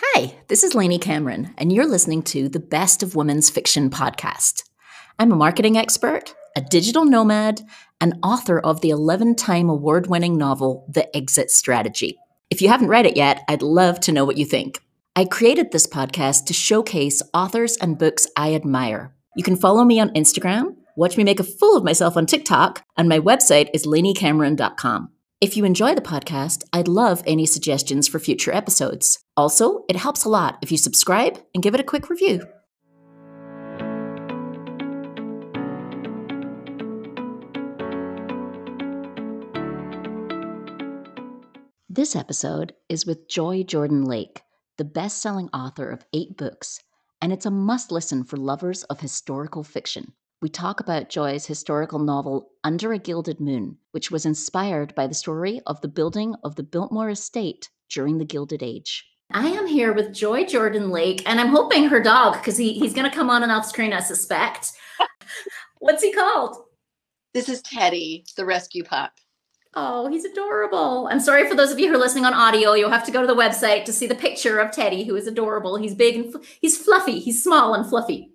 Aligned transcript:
Hi, 0.00 0.36
this 0.46 0.62
is 0.62 0.76
Lainey 0.76 1.00
Cameron, 1.00 1.52
and 1.58 1.72
you're 1.72 1.84
listening 1.84 2.22
to 2.22 2.48
the 2.48 2.60
Best 2.60 3.02
of 3.02 3.16
Women's 3.16 3.50
Fiction 3.50 3.90
podcast. 3.90 4.62
I'm 5.18 5.32
a 5.32 5.36
marketing 5.36 5.76
expert, 5.76 6.36
a 6.54 6.60
digital 6.60 7.04
nomad, 7.04 7.62
and 8.00 8.14
author 8.22 8.60
of 8.60 8.80
the 8.80 8.90
11 8.90 9.34
time 9.34 9.68
award 9.68 10.06
winning 10.06 10.38
novel, 10.38 10.86
The 10.88 11.14
Exit 11.16 11.50
Strategy. 11.50 12.16
If 12.48 12.62
you 12.62 12.68
haven't 12.68 12.86
read 12.86 13.06
it 13.06 13.16
yet, 13.16 13.42
I'd 13.48 13.60
love 13.60 13.98
to 14.02 14.12
know 14.12 14.24
what 14.24 14.36
you 14.36 14.44
think. 14.44 14.80
I 15.16 15.24
created 15.24 15.72
this 15.72 15.88
podcast 15.88 16.46
to 16.46 16.52
showcase 16.52 17.20
authors 17.34 17.76
and 17.78 17.98
books 17.98 18.28
I 18.36 18.54
admire. 18.54 19.12
You 19.34 19.42
can 19.42 19.56
follow 19.56 19.84
me 19.84 19.98
on 19.98 20.10
Instagram, 20.10 20.76
watch 20.94 21.16
me 21.16 21.24
make 21.24 21.40
a 21.40 21.44
fool 21.44 21.76
of 21.76 21.82
myself 21.82 22.16
on 22.16 22.26
TikTok, 22.26 22.84
and 22.96 23.08
my 23.08 23.18
website 23.18 23.68
is 23.74 23.84
laineycameron.com. 23.84 25.10
If 25.40 25.56
you 25.56 25.64
enjoy 25.64 25.94
the 25.94 26.00
podcast, 26.00 26.64
I'd 26.72 26.88
love 26.88 27.22
any 27.24 27.46
suggestions 27.46 28.08
for 28.08 28.18
future 28.18 28.52
episodes. 28.52 29.20
Also, 29.36 29.84
it 29.88 29.94
helps 29.94 30.24
a 30.24 30.28
lot 30.28 30.58
if 30.62 30.72
you 30.72 30.76
subscribe 30.76 31.38
and 31.54 31.62
give 31.62 31.74
it 31.74 31.80
a 31.80 31.84
quick 31.84 32.10
review. 32.10 32.40
This 41.88 42.16
episode 42.16 42.74
is 42.88 43.06
with 43.06 43.28
Joy 43.28 43.62
Jordan 43.62 44.06
Lake, 44.06 44.42
the 44.76 44.84
best 44.84 45.22
selling 45.22 45.48
author 45.50 45.88
of 45.88 46.04
eight 46.12 46.36
books, 46.36 46.80
and 47.22 47.32
it's 47.32 47.46
a 47.46 47.50
must 47.52 47.92
listen 47.92 48.24
for 48.24 48.36
lovers 48.36 48.82
of 48.84 48.98
historical 48.98 49.62
fiction 49.62 50.14
we 50.40 50.48
talk 50.48 50.78
about 50.78 51.08
Joy's 51.08 51.46
historical 51.46 51.98
novel 51.98 52.50
Under 52.62 52.92
a 52.92 52.98
Gilded 52.98 53.40
Moon, 53.40 53.76
which 53.90 54.10
was 54.10 54.24
inspired 54.24 54.94
by 54.94 55.08
the 55.08 55.14
story 55.14 55.60
of 55.66 55.80
the 55.80 55.88
building 55.88 56.36
of 56.44 56.54
the 56.54 56.62
Biltmore 56.62 57.10
Estate 57.10 57.68
during 57.90 58.18
the 58.18 58.24
Gilded 58.24 58.62
Age. 58.62 59.04
I 59.32 59.48
am 59.48 59.66
here 59.66 59.92
with 59.92 60.14
Joy 60.14 60.44
Jordan 60.44 60.90
Lake, 60.90 61.22
and 61.26 61.40
I'm 61.40 61.48
hoping 61.48 61.88
her 61.88 62.00
dog, 62.00 62.34
because 62.34 62.56
he, 62.56 62.74
he's 62.74 62.94
going 62.94 63.10
to 63.10 63.14
come 63.14 63.30
on 63.30 63.42
and 63.42 63.50
off 63.50 63.66
screen, 63.66 63.92
I 63.92 64.00
suspect. 64.00 64.72
What's 65.80 66.02
he 66.04 66.12
called? 66.12 66.56
This 67.34 67.48
is 67.48 67.60
Teddy, 67.60 68.24
the 68.36 68.46
rescue 68.46 68.84
pup. 68.84 69.12
Oh, 69.74 70.08
he's 70.08 70.24
adorable. 70.24 71.08
I'm 71.10 71.20
sorry 71.20 71.48
for 71.48 71.56
those 71.56 71.72
of 71.72 71.80
you 71.80 71.88
who 71.88 71.96
are 71.96 72.00
listening 72.00 72.24
on 72.24 72.32
audio. 72.32 72.74
You'll 72.74 72.90
have 72.90 73.04
to 73.06 73.12
go 73.12 73.20
to 73.20 73.26
the 73.26 73.34
website 73.34 73.84
to 73.84 73.92
see 73.92 74.06
the 74.06 74.14
picture 74.14 74.60
of 74.60 74.70
Teddy, 74.70 75.04
who 75.04 75.16
is 75.16 75.26
adorable. 75.26 75.76
He's 75.76 75.94
big 75.94 76.14
and 76.14 76.32
fl- 76.32 76.38
he's 76.60 76.78
fluffy. 76.78 77.18
He's 77.18 77.42
small 77.42 77.74
and 77.74 77.86
fluffy. 77.86 78.32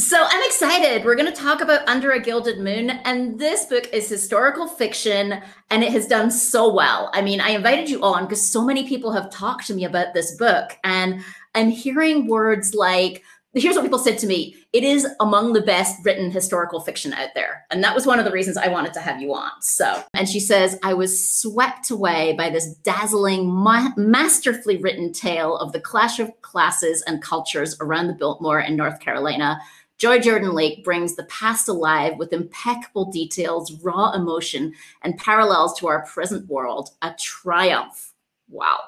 So 0.00 0.16
I'm 0.26 0.42
excited. 0.46 1.04
We're 1.04 1.14
going 1.14 1.30
to 1.30 1.42
talk 1.42 1.60
about 1.60 1.86
Under 1.86 2.12
a 2.12 2.20
Gilded 2.20 2.58
Moon. 2.58 2.88
And 2.88 3.38
this 3.38 3.66
book 3.66 3.86
is 3.92 4.08
historical 4.08 4.66
fiction 4.66 5.42
and 5.68 5.84
it 5.84 5.92
has 5.92 6.06
done 6.06 6.30
so 6.30 6.72
well. 6.72 7.10
I 7.12 7.20
mean, 7.20 7.38
I 7.38 7.50
invited 7.50 7.90
you 7.90 8.02
on 8.02 8.24
because 8.24 8.42
so 8.42 8.64
many 8.64 8.88
people 8.88 9.12
have 9.12 9.30
talked 9.30 9.66
to 9.66 9.74
me 9.74 9.84
about 9.84 10.14
this 10.14 10.34
book. 10.36 10.78
And 10.84 11.22
I'm 11.54 11.68
hearing 11.68 12.28
words 12.28 12.72
like, 12.72 13.22
here's 13.52 13.76
what 13.76 13.82
people 13.82 13.98
said 13.98 14.16
to 14.18 14.26
me 14.26 14.56
it 14.72 14.84
is 14.84 15.06
among 15.18 15.52
the 15.52 15.60
best 15.60 16.02
written 16.02 16.30
historical 16.30 16.80
fiction 16.80 17.12
out 17.12 17.30
there. 17.34 17.66
And 17.70 17.84
that 17.84 17.94
was 17.94 18.06
one 18.06 18.18
of 18.18 18.24
the 18.24 18.32
reasons 18.32 18.56
I 18.56 18.68
wanted 18.68 18.94
to 18.94 19.00
have 19.00 19.20
you 19.20 19.34
on. 19.34 19.50
So, 19.60 20.02
and 20.14 20.26
she 20.26 20.40
says, 20.40 20.78
I 20.82 20.94
was 20.94 21.28
swept 21.28 21.90
away 21.90 22.34
by 22.38 22.48
this 22.48 22.72
dazzling, 22.76 23.50
ma- 23.50 23.92
masterfully 23.98 24.78
written 24.78 25.12
tale 25.12 25.56
of 25.58 25.72
the 25.72 25.80
clash 25.80 26.20
of 26.20 26.40
classes 26.40 27.02
and 27.06 27.20
cultures 27.20 27.76
around 27.80 28.06
the 28.06 28.14
Biltmore 28.14 28.60
in 28.60 28.76
North 28.76 29.00
Carolina 29.00 29.60
Joy 30.00 30.18
Jordan 30.18 30.52
Lake 30.54 30.82
brings 30.82 31.14
the 31.14 31.24
past 31.24 31.68
alive 31.68 32.16
with 32.16 32.32
impeccable 32.32 33.12
details, 33.12 33.70
raw 33.82 34.12
emotion, 34.12 34.72
and 35.02 35.18
parallels 35.18 35.78
to 35.78 35.88
our 35.88 36.06
present 36.06 36.48
world. 36.48 36.88
A 37.02 37.14
triumph. 37.20 38.14
Wow. 38.48 38.80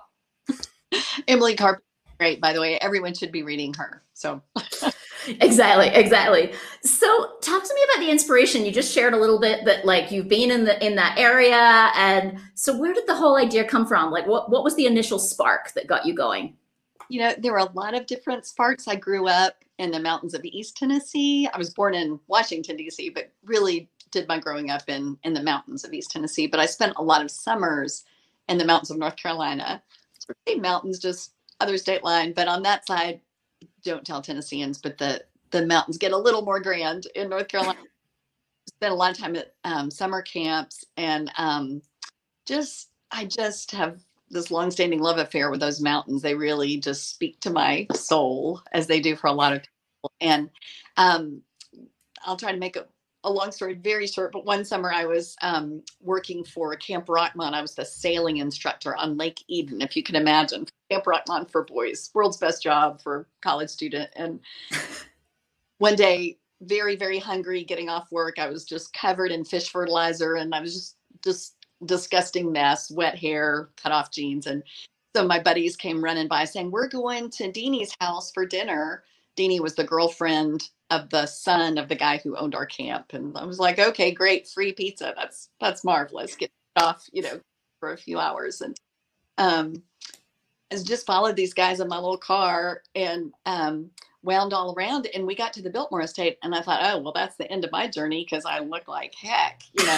Emily 1.28 1.54
Carp, 1.54 1.82
great, 2.18 2.40
by 2.40 2.54
the 2.54 2.62
way. 2.62 2.78
Everyone 2.78 3.12
should 3.12 3.30
be 3.30 3.42
reading 3.42 3.74
her. 3.74 4.02
So. 4.14 4.40
exactly 5.38 5.86
exactly 5.86 6.52
so 6.82 7.06
talk 7.40 7.62
to 7.62 7.74
me 7.74 7.80
about 7.84 8.04
the 8.04 8.10
inspiration 8.10 8.64
you 8.64 8.72
just 8.72 8.92
shared 8.92 9.14
a 9.14 9.16
little 9.16 9.38
bit 9.38 9.64
that 9.64 9.84
like 9.84 10.10
you've 10.10 10.26
been 10.26 10.50
in 10.50 10.64
the 10.64 10.84
in 10.84 10.96
that 10.96 11.16
area 11.16 11.92
and 11.94 12.40
so 12.54 12.76
where 12.76 12.92
did 12.92 13.06
the 13.06 13.14
whole 13.14 13.36
idea 13.36 13.62
come 13.64 13.86
from 13.86 14.10
like 14.10 14.26
what 14.26 14.50
what 14.50 14.64
was 14.64 14.74
the 14.74 14.84
initial 14.84 15.20
spark 15.20 15.72
that 15.74 15.86
got 15.86 16.04
you 16.04 16.12
going 16.12 16.56
you 17.12 17.20
know 17.20 17.34
there 17.38 17.52
were 17.52 17.58
a 17.58 17.72
lot 17.72 17.94
of 17.94 18.06
different 18.06 18.46
sparks 18.46 18.88
i 18.88 18.94
grew 18.96 19.28
up 19.28 19.62
in 19.82 19.90
the 19.90 20.00
mountains 20.00 20.32
of 20.32 20.44
East 20.44 20.76
Tennessee. 20.76 21.48
I 21.52 21.58
was 21.58 21.74
born 21.74 21.94
in 21.94 22.20
Washington, 22.28 22.76
D.C., 22.76 23.10
but 23.10 23.32
really 23.44 23.90
did 24.12 24.28
my 24.28 24.38
growing 24.38 24.70
up 24.70 24.88
in, 24.88 25.18
in 25.24 25.32
the 25.32 25.42
mountains 25.42 25.84
of 25.84 25.92
East 25.92 26.12
Tennessee. 26.12 26.46
But 26.46 26.60
I 26.60 26.66
spent 26.66 26.94
a 26.96 27.02
lot 27.02 27.20
of 27.20 27.30
summers 27.30 28.04
in 28.48 28.58
the 28.58 28.64
mountains 28.64 28.92
of 28.92 28.98
North 28.98 29.16
Carolina. 29.16 29.82
Same 30.46 30.62
mountains, 30.62 31.00
just 31.00 31.32
other 31.58 31.78
state 31.78 32.04
line. 32.04 32.32
But 32.32 32.46
on 32.46 32.62
that 32.62 32.86
side, 32.86 33.20
don't 33.82 34.06
tell 34.06 34.22
Tennesseans, 34.22 34.78
but 34.78 34.98
the, 34.98 35.24
the 35.50 35.66
mountains 35.66 35.98
get 35.98 36.12
a 36.12 36.16
little 36.16 36.42
more 36.42 36.60
grand 36.60 37.08
in 37.16 37.28
North 37.28 37.48
Carolina. 37.48 37.80
Spent 38.68 38.92
a 38.92 38.96
lot 38.96 39.10
of 39.10 39.18
time 39.18 39.34
at 39.34 39.54
um, 39.64 39.90
summer 39.90 40.22
camps 40.22 40.84
and 40.96 41.30
um, 41.38 41.82
just, 42.46 42.90
I 43.10 43.24
just 43.24 43.72
have 43.72 43.98
this 44.32 44.50
long-standing 44.50 45.00
love 45.00 45.18
affair 45.18 45.50
with 45.50 45.60
those 45.60 45.80
mountains. 45.80 46.22
They 46.22 46.34
really 46.34 46.78
just 46.78 47.10
speak 47.10 47.40
to 47.40 47.50
my 47.50 47.86
soul, 47.94 48.60
as 48.72 48.86
they 48.86 49.00
do 49.00 49.14
for 49.14 49.28
a 49.28 49.32
lot 49.32 49.52
of 49.52 49.60
people. 49.60 50.12
And 50.20 50.50
um, 50.96 51.42
I'll 52.24 52.36
try 52.36 52.50
to 52.50 52.58
make 52.58 52.76
a, 52.76 52.86
a, 53.24 53.30
long 53.30 53.52
story 53.52 53.74
very 53.74 54.06
short. 54.06 54.32
But 54.32 54.44
one 54.44 54.64
summer, 54.64 54.92
I 54.92 55.04
was 55.04 55.36
um, 55.42 55.82
working 56.00 56.44
for 56.44 56.74
Camp 56.76 57.06
Rockmont. 57.06 57.52
I 57.52 57.62
was 57.62 57.74
the 57.74 57.84
sailing 57.84 58.38
instructor 58.38 58.96
on 58.96 59.16
Lake 59.16 59.42
Eden, 59.48 59.82
if 59.82 59.96
you 59.96 60.02
can 60.02 60.16
imagine. 60.16 60.66
Camp 60.90 61.04
Rockmont 61.04 61.50
for 61.50 61.64
boys, 61.64 62.10
world's 62.14 62.38
best 62.38 62.62
job 62.62 63.00
for 63.00 63.28
college 63.42 63.70
student. 63.70 64.10
And 64.16 64.40
one 65.78 65.94
day, 65.94 66.38
very 66.62 66.94
very 66.96 67.18
hungry, 67.18 67.64
getting 67.64 67.88
off 67.88 68.10
work, 68.12 68.38
I 68.38 68.48
was 68.48 68.64
just 68.64 68.92
covered 68.92 69.32
in 69.32 69.44
fish 69.44 69.70
fertilizer, 69.70 70.36
and 70.36 70.54
I 70.54 70.60
was 70.60 70.74
just 70.74 70.96
just 71.24 71.61
disgusting 71.84 72.52
mess, 72.52 72.90
wet 72.90 73.16
hair, 73.18 73.68
cut 73.82 73.92
off 73.92 74.10
jeans. 74.10 74.46
And 74.46 74.62
so 75.14 75.26
my 75.26 75.38
buddies 75.38 75.76
came 75.76 76.02
running 76.02 76.28
by 76.28 76.44
saying, 76.44 76.70
We're 76.70 76.88
going 76.88 77.30
to 77.30 77.50
Dini's 77.50 77.94
house 78.00 78.30
for 78.32 78.46
dinner. 78.46 79.04
Dini 79.36 79.60
was 79.60 79.74
the 79.74 79.84
girlfriend 79.84 80.68
of 80.90 81.08
the 81.08 81.26
son 81.26 81.78
of 81.78 81.88
the 81.88 81.94
guy 81.94 82.18
who 82.18 82.36
owned 82.36 82.54
our 82.54 82.66
camp. 82.66 83.14
And 83.14 83.36
I 83.36 83.44
was 83.44 83.58
like, 83.58 83.78
okay, 83.78 84.12
great, 84.12 84.46
free 84.46 84.72
pizza. 84.72 85.14
That's 85.16 85.48
that's 85.58 85.84
marvelous. 85.84 86.36
Get 86.36 86.50
off, 86.76 87.08
you 87.12 87.22
know, 87.22 87.40
for 87.80 87.92
a 87.92 87.96
few 87.96 88.18
hours. 88.18 88.60
And 88.60 88.76
um 89.38 89.82
I 90.70 90.76
just 90.76 91.06
followed 91.06 91.36
these 91.36 91.54
guys 91.54 91.80
in 91.80 91.88
my 91.88 91.96
little 91.96 92.18
car 92.18 92.82
and 92.94 93.32
um 93.46 93.90
wound 94.22 94.52
all 94.52 94.74
around 94.74 95.08
and 95.14 95.26
we 95.26 95.34
got 95.34 95.52
to 95.54 95.62
the 95.62 95.70
Biltmore 95.70 96.02
estate 96.02 96.38
and 96.42 96.54
I 96.54 96.60
thought, 96.60 96.80
oh 96.82 96.98
well 97.00 97.12
that's 97.12 97.36
the 97.36 97.50
end 97.50 97.64
of 97.64 97.72
my 97.72 97.88
journey 97.88 98.24
because 98.28 98.44
I 98.44 98.58
look 98.60 98.86
like 98.86 99.14
heck, 99.14 99.62
you 99.72 99.86
know. 99.86 99.96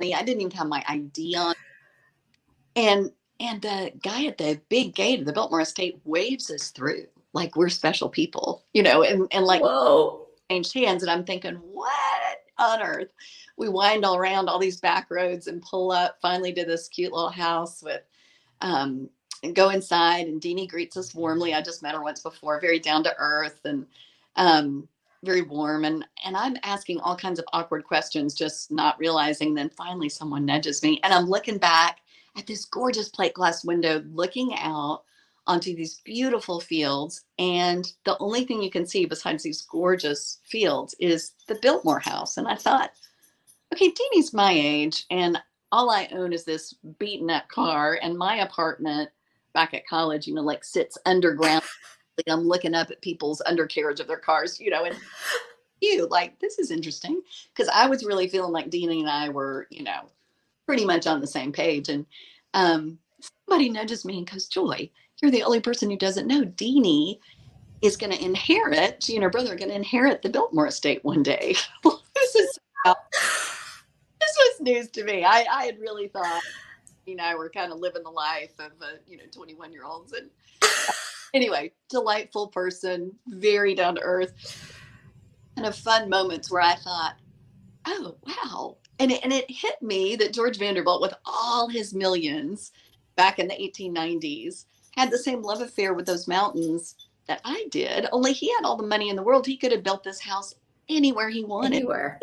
I 0.00 0.22
didn't 0.22 0.40
even 0.40 0.50
have 0.52 0.68
my 0.68 0.84
ID 0.88 1.36
on. 1.36 1.54
And 2.76 3.10
and 3.40 3.60
the 3.60 3.92
guy 4.02 4.26
at 4.26 4.38
the 4.38 4.60
big 4.68 4.94
gate 4.94 5.20
of 5.20 5.26
the 5.26 5.32
Biltmore 5.32 5.60
Estate 5.60 6.00
waves 6.04 6.50
us 6.50 6.70
through 6.70 7.06
like 7.32 7.56
we're 7.56 7.68
special 7.68 8.08
people, 8.08 8.64
you 8.72 8.82
know, 8.82 9.02
and, 9.02 9.26
and 9.32 9.44
like 9.44 9.62
whoa, 9.62 10.26
changed 10.50 10.74
hands. 10.74 11.02
And 11.02 11.10
I'm 11.10 11.24
thinking, 11.24 11.54
what 11.54 12.38
on 12.58 12.82
earth? 12.82 13.12
We 13.56 13.68
wind 13.68 14.04
all 14.04 14.16
around 14.16 14.48
all 14.48 14.58
these 14.58 14.80
back 14.80 15.10
roads 15.10 15.46
and 15.46 15.62
pull 15.62 15.92
up 15.92 16.18
finally 16.20 16.52
to 16.54 16.64
this 16.64 16.88
cute 16.88 17.12
little 17.12 17.30
house 17.30 17.82
with 17.82 18.02
um 18.60 19.08
and 19.42 19.56
go 19.56 19.70
inside 19.70 20.28
and 20.28 20.40
Dini 20.40 20.68
greets 20.68 20.96
us 20.96 21.14
warmly. 21.14 21.52
I 21.52 21.62
just 21.62 21.82
met 21.82 21.94
her 21.94 22.02
once 22.02 22.20
before, 22.20 22.60
very 22.60 22.78
down 22.78 23.02
to 23.04 23.14
earth 23.18 23.60
and 23.64 23.86
um 24.36 24.88
very 25.22 25.42
warm 25.42 25.84
and 25.84 26.04
and 26.24 26.36
i'm 26.36 26.56
asking 26.62 27.00
all 27.00 27.16
kinds 27.16 27.38
of 27.38 27.44
awkward 27.52 27.84
questions 27.84 28.34
just 28.34 28.70
not 28.70 28.98
realizing 28.98 29.54
then 29.54 29.70
finally 29.70 30.08
someone 30.08 30.44
nudges 30.44 30.82
me 30.82 31.00
and 31.04 31.12
i'm 31.14 31.26
looking 31.26 31.58
back 31.58 31.98
at 32.36 32.46
this 32.46 32.64
gorgeous 32.64 33.08
plate 33.08 33.34
glass 33.34 33.64
window 33.64 34.02
looking 34.12 34.54
out 34.58 35.02
onto 35.46 35.74
these 35.74 36.00
beautiful 36.04 36.60
fields 36.60 37.24
and 37.38 37.92
the 38.04 38.16
only 38.18 38.44
thing 38.44 38.62
you 38.62 38.70
can 38.70 38.86
see 38.86 39.04
besides 39.04 39.42
these 39.42 39.62
gorgeous 39.62 40.38
fields 40.44 40.94
is 40.98 41.32
the 41.48 41.58
biltmore 41.62 42.00
house 42.00 42.36
and 42.36 42.48
i 42.48 42.54
thought 42.54 42.92
okay 43.72 43.90
dini's 43.90 44.32
my 44.32 44.52
age 44.52 45.04
and 45.10 45.38
all 45.70 45.90
i 45.90 46.08
own 46.12 46.32
is 46.32 46.44
this 46.44 46.74
beaten 46.98 47.30
up 47.30 47.48
car 47.48 47.98
and 48.02 48.16
my 48.16 48.36
apartment 48.36 49.08
back 49.52 49.74
at 49.74 49.86
college 49.86 50.26
you 50.26 50.34
know 50.34 50.42
like 50.42 50.64
sits 50.64 50.98
underground 51.06 51.62
I'm 52.28 52.46
looking 52.46 52.74
up 52.74 52.90
at 52.90 53.00
people's 53.00 53.42
undercarriage 53.46 54.00
of 54.00 54.06
their 54.06 54.18
cars, 54.18 54.60
you 54.60 54.70
know, 54.70 54.84
and 54.84 54.96
you 55.80 56.06
like 56.08 56.38
this 56.38 56.58
is 56.58 56.70
interesting 56.70 57.20
because 57.54 57.70
I 57.74 57.88
was 57.88 58.04
really 58.04 58.28
feeling 58.28 58.52
like 58.52 58.70
Dini 58.70 59.00
and 59.00 59.10
I 59.10 59.28
were, 59.28 59.66
you 59.70 59.82
know, 59.82 60.08
pretty 60.66 60.84
much 60.84 61.06
on 61.06 61.20
the 61.20 61.26
same 61.26 61.52
page. 61.52 61.88
And 61.88 62.06
um, 62.54 62.98
somebody 63.48 63.68
nudges 63.68 64.04
me 64.04 64.18
and 64.18 64.30
goes, 64.30 64.46
"Joy, 64.46 64.90
you're 65.20 65.30
the 65.30 65.42
only 65.42 65.60
person 65.60 65.90
who 65.90 65.96
doesn't 65.96 66.28
know 66.28 66.42
Dini 66.44 67.18
is 67.82 67.96
going 67.96 68.12
to 68.12 68.24
inherit. 68.24 69.02
She 69.02 69.16
and 69.16 69.24
her 69.24 69.30
brother 69.30 69.52
are 69.52 69.56
going 69.56 69.70
to 69.70 69.74
inherit 69.76 70.22
the 70.22 70.30
Biltmore 70.30 70.68
estate 70.68 71.04
one 71.04 71.22
day." 71.22 71.56
this 71.84 72.34
is 72.34 72.58
this 72.84 74.38
was 74.38 74.60
news 74.60 74.88
to 74.90 75.04
me. 75.04 75.24
I, 75.24 75.44
I 75.50 75.64
had 75.64 75.80
really 75.80 76.08
thought 76.08 76.42
you 77.06 77.12
and 77.12 77.20
I 77.20 77.34
were 77.34 77.50
kind 77.50 77.72
of 77.72 77.78
living 77.78 78.04
the 78.04 78.10
life 78.10 78.52
of 78.58 78.72
uh, 78.80 78.98
you 79.06 79.16
know 79.16 79.24
21 79.32 79.72
year 79.72 79.84
olds 79.84 80.12
and 80.12 80.30
anyway 81.34 81.72
delightful 81.90 82.48
person 82.48 83.12
very 83.28 83.74
down 83.74 83.94
to 83.96 84.02
earth. 84.02 84.32
Kind 85.56 85.68
of 85.68 85.76
fun 85.76 86.08
moments 86.10 86.50
where 86.50 86.62
I 86.62 86.74
thought 86.76 87.14
oh 87.86 88.16
wow. 88.26 88.76
And 88.98 89.12
it, 89.12 89.20
and 89.24 89.32
it 89.32 89.46
hit 89.50 89.82
me 89.82 90.16
that 90.16 90.32
George 90.34 90.58
Vanderbilt 90.58 91.02
with 91.02 91.14
all 91.26 91.68
his 91.68 91.94
millions 91.94 92.72
back 93.16 93.38
in 93.40 93.48
the 93.48 93.54
1890s 93.54 94.66
had 94.96 95.10
the 95.10 95.18
same 95.18 95.42
love 95.42 95.60
affair 95.60 95.94
with 95.94 96.06
those 96.06 96.28
mountains 96.28 96.96
that 97.28 97.40
I 97.44 97.66
did 97.70 98.06
only 98.12 98.32
he 98.32 98.52
had 98.54 98.64
all 98.64 98.76
the 98.76 98.86
money 98.86 99.08
in 99.10 99.16
the 99.16 99.22
world. 99.22 99.46
He 99.46 99.56
could 99.56 99.72
have 99.72 99.82
built 99.84 100.04
this 100.04 100.20
house 100.20 100.54
anywhere 100.88 101.30
he 101.30 101.44
wanted 101.44 101.74
Anywhere. 101.76 102.20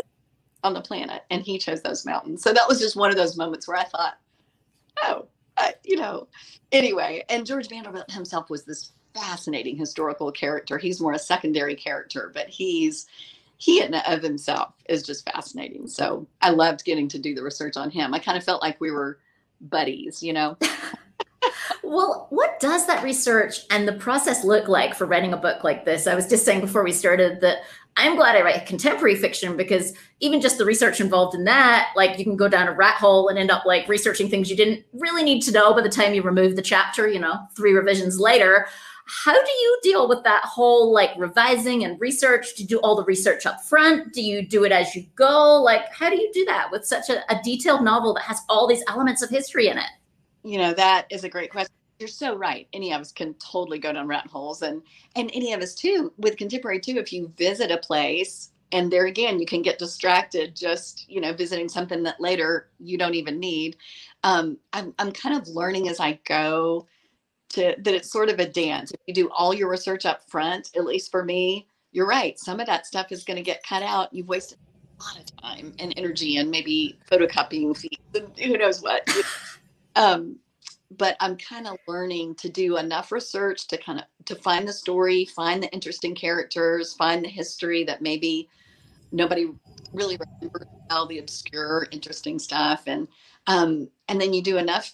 on 0.64 0.74
the 0.74 0.82
planet 0.82 1.24
and 1.32 1.44
he 1.44 1.58
chose 1.60 1.82
those 1.82 2.06
mountains. 2.06 2.44
So 2.44 2.54
that 2.54 2.68
was 2.68 2.80
just 2.80 2.96
one 2.98 3.10
of 3.12 3.18
those 3.18 3.38
moments 3.38 3.68
where 3.68 3.78
i 3.78 3.84
thought 3.86 4.18
oh 5.04 5.28
I, 5.58 5.74
you 5.84 5.98
know. 5.98 6.28
Anyway 6.72 7.24
and 7.30 7.46
george 7.46 7.70
vanderbilt 7.70 8.12
himself 8.12 8.50
was 8.50 8.64
this 8.66 8.94
fascinating 9.20 9.76
historical 9.76 10.32
character 10.32 10.78
he's 10.78 11.02
more 11.02 11.14
a 11.14 11.20
secondary 11.20 11.76
character 11.76 12.32
but 12.34 12.48
he's 12.48 13.08
he 13.58 13.82
in 13.82 13.94
of 13.94 14.22
himself 14.22 14.74
is 14.88 15.04
just 15.04 15.30
fascinating 15.30 15.88
so 15.88 16.28
i 16.42 16.50
loved 16.50 16.86
getting 16.86 17.08
to 17.08 17.20
do 17.20 17.36
the 17.36 17.44
research 17.44 17.78
on 17.78 17.90
him 17.90 18.14
i 18.14 18.20
kind 18.20 18.38
of 18.38 18.44
felt 18.44 18.62
like 18.62 18.80
we 18.80 18.92
were 18.92 19.20
buddies 19.62 20.24
you 20.24 20.34
know 20.34 20.58
Well, 21.84 22.28
what 22.30 22.60
does 22.60 22.86
that 22.88 23.04
research 23.04 23.62
and 23.72 23.88
the 23.88 23.94
process 23.94 24.44
look 24.44 24.68
like 24.68 24.94
for 24.94 25.06
writing 25.06 25.34
a 25.34 25.38
book 25.38 25.64
like 25.64 25.86
this? 25.86 26.08
I 26.08 26.16
was 26.16 26.28
just 26.28 26.46
saying 26.46 26.62
before 26.62 26.84
we 26.84 26.92
started 26.92 27.42
that 27.42 27.60
I'm 27.98 28.16
glad 28.16 28.36
I 28.36 28.42
write 28.42 28.66
contemporary 28.66 29.16
fiction 29.16 29.58
because 29.58 29.94
even 30.20 30.40
just 30.40 30.58
the 30.58 30.66
research 30.66 31.02
involved 31.02 31.36
in 31.36 31.46
that, 31.46 31.92
like 31.96 32.20
you 32.20 32.26
can 32.26 32.36
go 32.36 32.48
down 32.48 32.68
a 32.68 32.74
rat 32.74 32.96
hole 32.96 33.28
and 33.28 33.40
end 33.40 33.50
up 33.50 33.66
like 33.66 33.88
researching 33.88 34.30
things 34.30 34.52
you 34.52 34.56
didn't 34.56 34.86
really 34.94 35.24
need 35.24 35.42
to 35.42 35.52
know 35.52 35.74
by 35.74 35.82
the 35.82 35.90
time 35.90 36.14
you 36.14 36.22
remove 36.22 36.56
the 36.56 36.62
chapter, 36.62 37.08
you 37.08 37.20
know, 37.20 37.40
three 37.56 37.74
revisions 37.74 38.20
later. 38.20 38.68
How 39.10 39.34
do 39.34 39.52
you 39.52 39.80
deal 39.82 40.08
with 40.08 40.24
that 40.24 40.44
whole 40.46 40.94
like 40.94 41.12
revising 41.18 41.84
and 41.84 42.00
research? 42.00 42.54
You 42.58 42.68
do 42.68 42.80
all 42.80 42.96
the 42.96 43.04
research 43.06 43.46
up 43.46 43.64
front? 43.64 44.14
Do 44.14 44.22
you 44.22 44.46
do 44.46 44.66
it 44.66 44.72
as 44.72 44.96
you 44.96 45.06
go? 45.16 45.62
Like, 45.62 45.92
how 45.92 46.10
do 46.10 46.18
you 46.18 46.32
do 46.34 46.46
that 46.46 46.70
with 46.72 46.86
such 46.86 47.10
a, 47.10 47.24
a 47.32 47.42
detailed 47.44 47.84
novel 47.84 48.14
that 48.14 48.24
has 48.24 48.42
all 48.50 48.68
these 48.68 48.84
elements 48.88 49.24
of 49.24 49.30
history 49.30 49.68
in 49.68 49.78
it? 49.78 49.90
you 50.44 50.58
know 50.58 50.74
that 50.74 51.06
is 51.10 51.24
a 51.24 51.30
great 51.30 51.52
question 51.52 51.74
you're 52.00 52.08
so 52.08 52.36
right 52.36 52.68
any 52.74 52.94
of 52.94 53.02
us 53.02 53.12
can 53.12 53.34
totally 53.36 53.80
go 53.80 53.92
down 53.92 54.08
rat 54.08 54.28
holes 54.28 54.62
and 54.62 54.82
and 55.16 55.30
any 55.34 55.54
of 55.54 55.62
us 55.62 55.76
too 55.76 56.12
with 56.18 56.38
contemporary 56.38 56.80
too 56.80 56.98
if 56.98 57.12
you 57.12 57.32
visit 57.38 57.72
a 57.72 57.78
place 57.78 58.52
and 58.72 58.92
there 58.92 59.08
again 59.08 59.40
you 59.40 59.46
can 59.46 59.62
get 59.62 59.80
distracted 59.80 60.56
just 60.56 61.10
you 61.10 61.20
know 61.20 61.34
visiting 61.34 61.68
something 61.68 62.04
that 62.04 62.20
later 62.22 62.70
you 62.80 62.98
don't 62.98 63.16
even 63.16 63.40
need 63.40 63.76
um, 64.24 64.58
I'm, 64.74 64.94
I'm 65.00 65.12
kind 65.12 65.36
of 65.36 65.48
learning 65.48 65.90
as 65.90 66.00
i 66.00 66.20
go 66.26 66.88
to 67.50 67.76
that 67.78 67.94
it's 67.94 68.12
sort 68.12 68.30
of 68.30 68.40
a 68.40 68.48
dance. 68.48 68.92
If 68.92 69.00
you 69.08 69.14
do 69.14 69.30
all 69.30 69.54
your 69.54 69.70
research 69.70 70.06
up 70.06 70.30
front 70.30 70.70
at 70.76 70.86
least 70.86 71.12
for 71.12 71.24
me 71.24 71.68
you're 71.92 72.08
right 72.08 72.38
some 72.38 72.60
of 72.60 72.68
that 72.68 72.86
stuff 72.86 73.12
is 73.12 73.24
going 73.24 73.38
to 73.38 73.44
get 73.44 73.64
cut 73.64 73.84
out. 73.84 74.14
You've 74.14 74.28
wasted 74.28 74.58
a 75.00 75.04
lot 75.04 75.20
of 75.20 75.42
time 75.42 75.74
and 75.80 75.94
energy 75.98 76.38
and 76.38 76.52
maybe 76.52 76.98
photocopying 77.10 77.76
fees 77.76 77.98
and 78.14 78.38
who 78.40 78.58
knows 78.58 78.82
what. 78.82 79.10
Um, 79.96 80.38
but 80.98 81.16
i'm 81.20 81.38
kind 81.38 81.68
of 81.68 81.78
learning 81.88 82.36
to 82.36 82.50
do 82.50 82.78
enough 82.78 83.12
research 83.12 83.68
to 83.68 83.78
kind 83.78 84.00
of 84.00 84.06
to 84.26 84.36
find 84.36 84.68
the 84.68 84.74
story 84.74 85.26
find 85.26 85.62
the 85.62 85.72
interesting 85.72 86.16
characters 86.16 86.94
find 86.94 87.24
the 87.24 87.30
history 87.30 87.84
that 87.84 88.02
maybe 88.02 88.50
nobody 89.12 89.52
really 89.94 90.18
remembers 90.18 90.68
all 90.90 91.06
the 91.06 91.20
obscure 91.20 91.88
interesting 91.92 92.40
stuff 92.40 92.84
and 92.88 93.08
um, 93.48 93.88
and 94.08 94.20
then 94.22 94.34
you 94.34 94.42
do 94.44 94.58
enough 94.58 94.94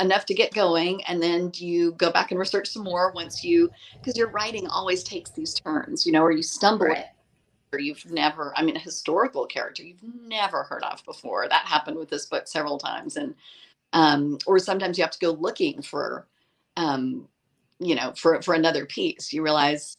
enough 0.00 0.24
to 0.26 0.34
get 0.34 0.54
going 0.54 1.02
and 1.04 1.22
then 1.22 1.50
you 1.54 1.92
go 1.92 2.10
back 2.10 2.30
and 2.30 2.38
research 2.40 2.68
some 2.68 2.84
more 2.84 3.12
once 3.12 3.42
you 3.42 3.70
because 4.00 4.16
your 4.16 4.30
writing 4.30 4.66
always 4.68 5.02
takes 5.02 5.30
these 5.30 5.54
turns 5.54 6.06
you 6.06 6.12
know 6.12 6.22
or 6.22 6.30
you 6.32 6.42
stumble 6.42 6.86
Right. 6.86 7.06
or 7.72 7.78
you've 7.80 8.04
never 8.10 8.52
i 8.56 8.62
mean 8.62 8.76
a 8.76 8.80
historical 8.80 9.46
character 9.46 9.82
you've 9.82 10.02
never 10.02 10.62
heard 10.62 10.82
of 10.84 11.04
before 11.04 11.48
that 11.48 11.66
happened 11.66 11.98
with 11.98 12.08
this 12.10 12.26
book 12.26 12.46
several 12.48 12.78
times 12.78 13.16
and 13.16 13.34
um 13.92 14.38
or 14.46 14.58
sometimes 14.58 14.98
you 14.98 15.04
have 15.04 15.10
to 15.10 15.18
go 15.18 15.32
looking 15.32 15.82
for 15.82 16.26
um 16.76 17.26
you 17.80 17.94
know 17.94 18.12
for 18.16 18.40
for 18.42 18.54
another 18.54 18.86
piece 18.86 19.32
you 19.32 19.42
realize 19.42 19.96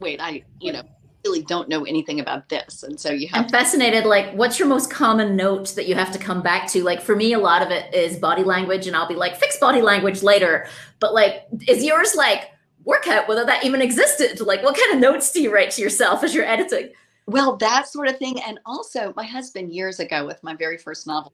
wait 0.00 0.20
i 0.20 0.42
you 0.60 0.72
know 0.72 0.82
really 1.24 1.42
don't 1.42 1.68
know 1.68 1.84
anything 1.84 2.20
about 2.20 2.48
this 2.48 2.82
and 2.82 3.00
so 3.00 3.10
you 3.10 3.28
have 3.28 3.44
I'm 3.44 3.48
fascinated. 3.48 4.04
Like, 4.04 4.32
what's 4.34 4.58
your 4.58 4.68
most 4.68 4.90
common 4.90 5.36
note 5.36 5.74
that 5.74 5.86
you 5.88 5.94
have 5.94 6.12
to 6.12 6.18
come 6.18 6.42
back 6.42 6.68
to? 6.68 6.82
Like, 6.84 7.00
for 7.00 7.16
me, 7.16 7.32
a 7.32 7.38
lot 7.38 7.62
of 7.62 7.70
it 7.70 7.92
is 7.94 8.16
body 8.16 8.44
language, 8.44 8.86
and 8.86 8.96
I'll 8.96 9.08
be 9.08 9.14
like, 9.14 9.36
fix 9.36 9.58
body 9.58 9.82
language 9.82 10.22
later. 10.22 10.66
But, 11.00 11.14
like, 11.14 11.46
is 11.68 11.84
yours 11.84 12.14
like 12.14 12.50
work 12.84 13.08
out 13.08 13.28
whether 13.28 13.44
that 13.44 13.64
even 13.64 13.82
existed? 13.82 14.40
Like, 14.40 14.62
what 14.62 14.76
kind 14.76 14.94
of 14.94 15.00
notes 15.00 15.32
do 15.32 15.42
you 15.42 15.52
write 15.52 15.70
to 15.72 15.82
yourself 15.82 16.22
as 16.22 16.34
you're 16.34 16.44
editing? 16.44 16.90
Well, 17.26 17.56
that 17.56 17.88
sort 17.88 18.08
of 18.08 18.18
thing. 18.18 18.40
And 18.42 18.60
also, 18.66 19.12
my 19.16 19.24
husband 19.24 19.72
years 19.72 20.00
ago 20.00 20.26
with 20.26 20.42
my 20.42 20.54
very 20.54 20.78
first 20.78 21.06
novel 21.06 21.32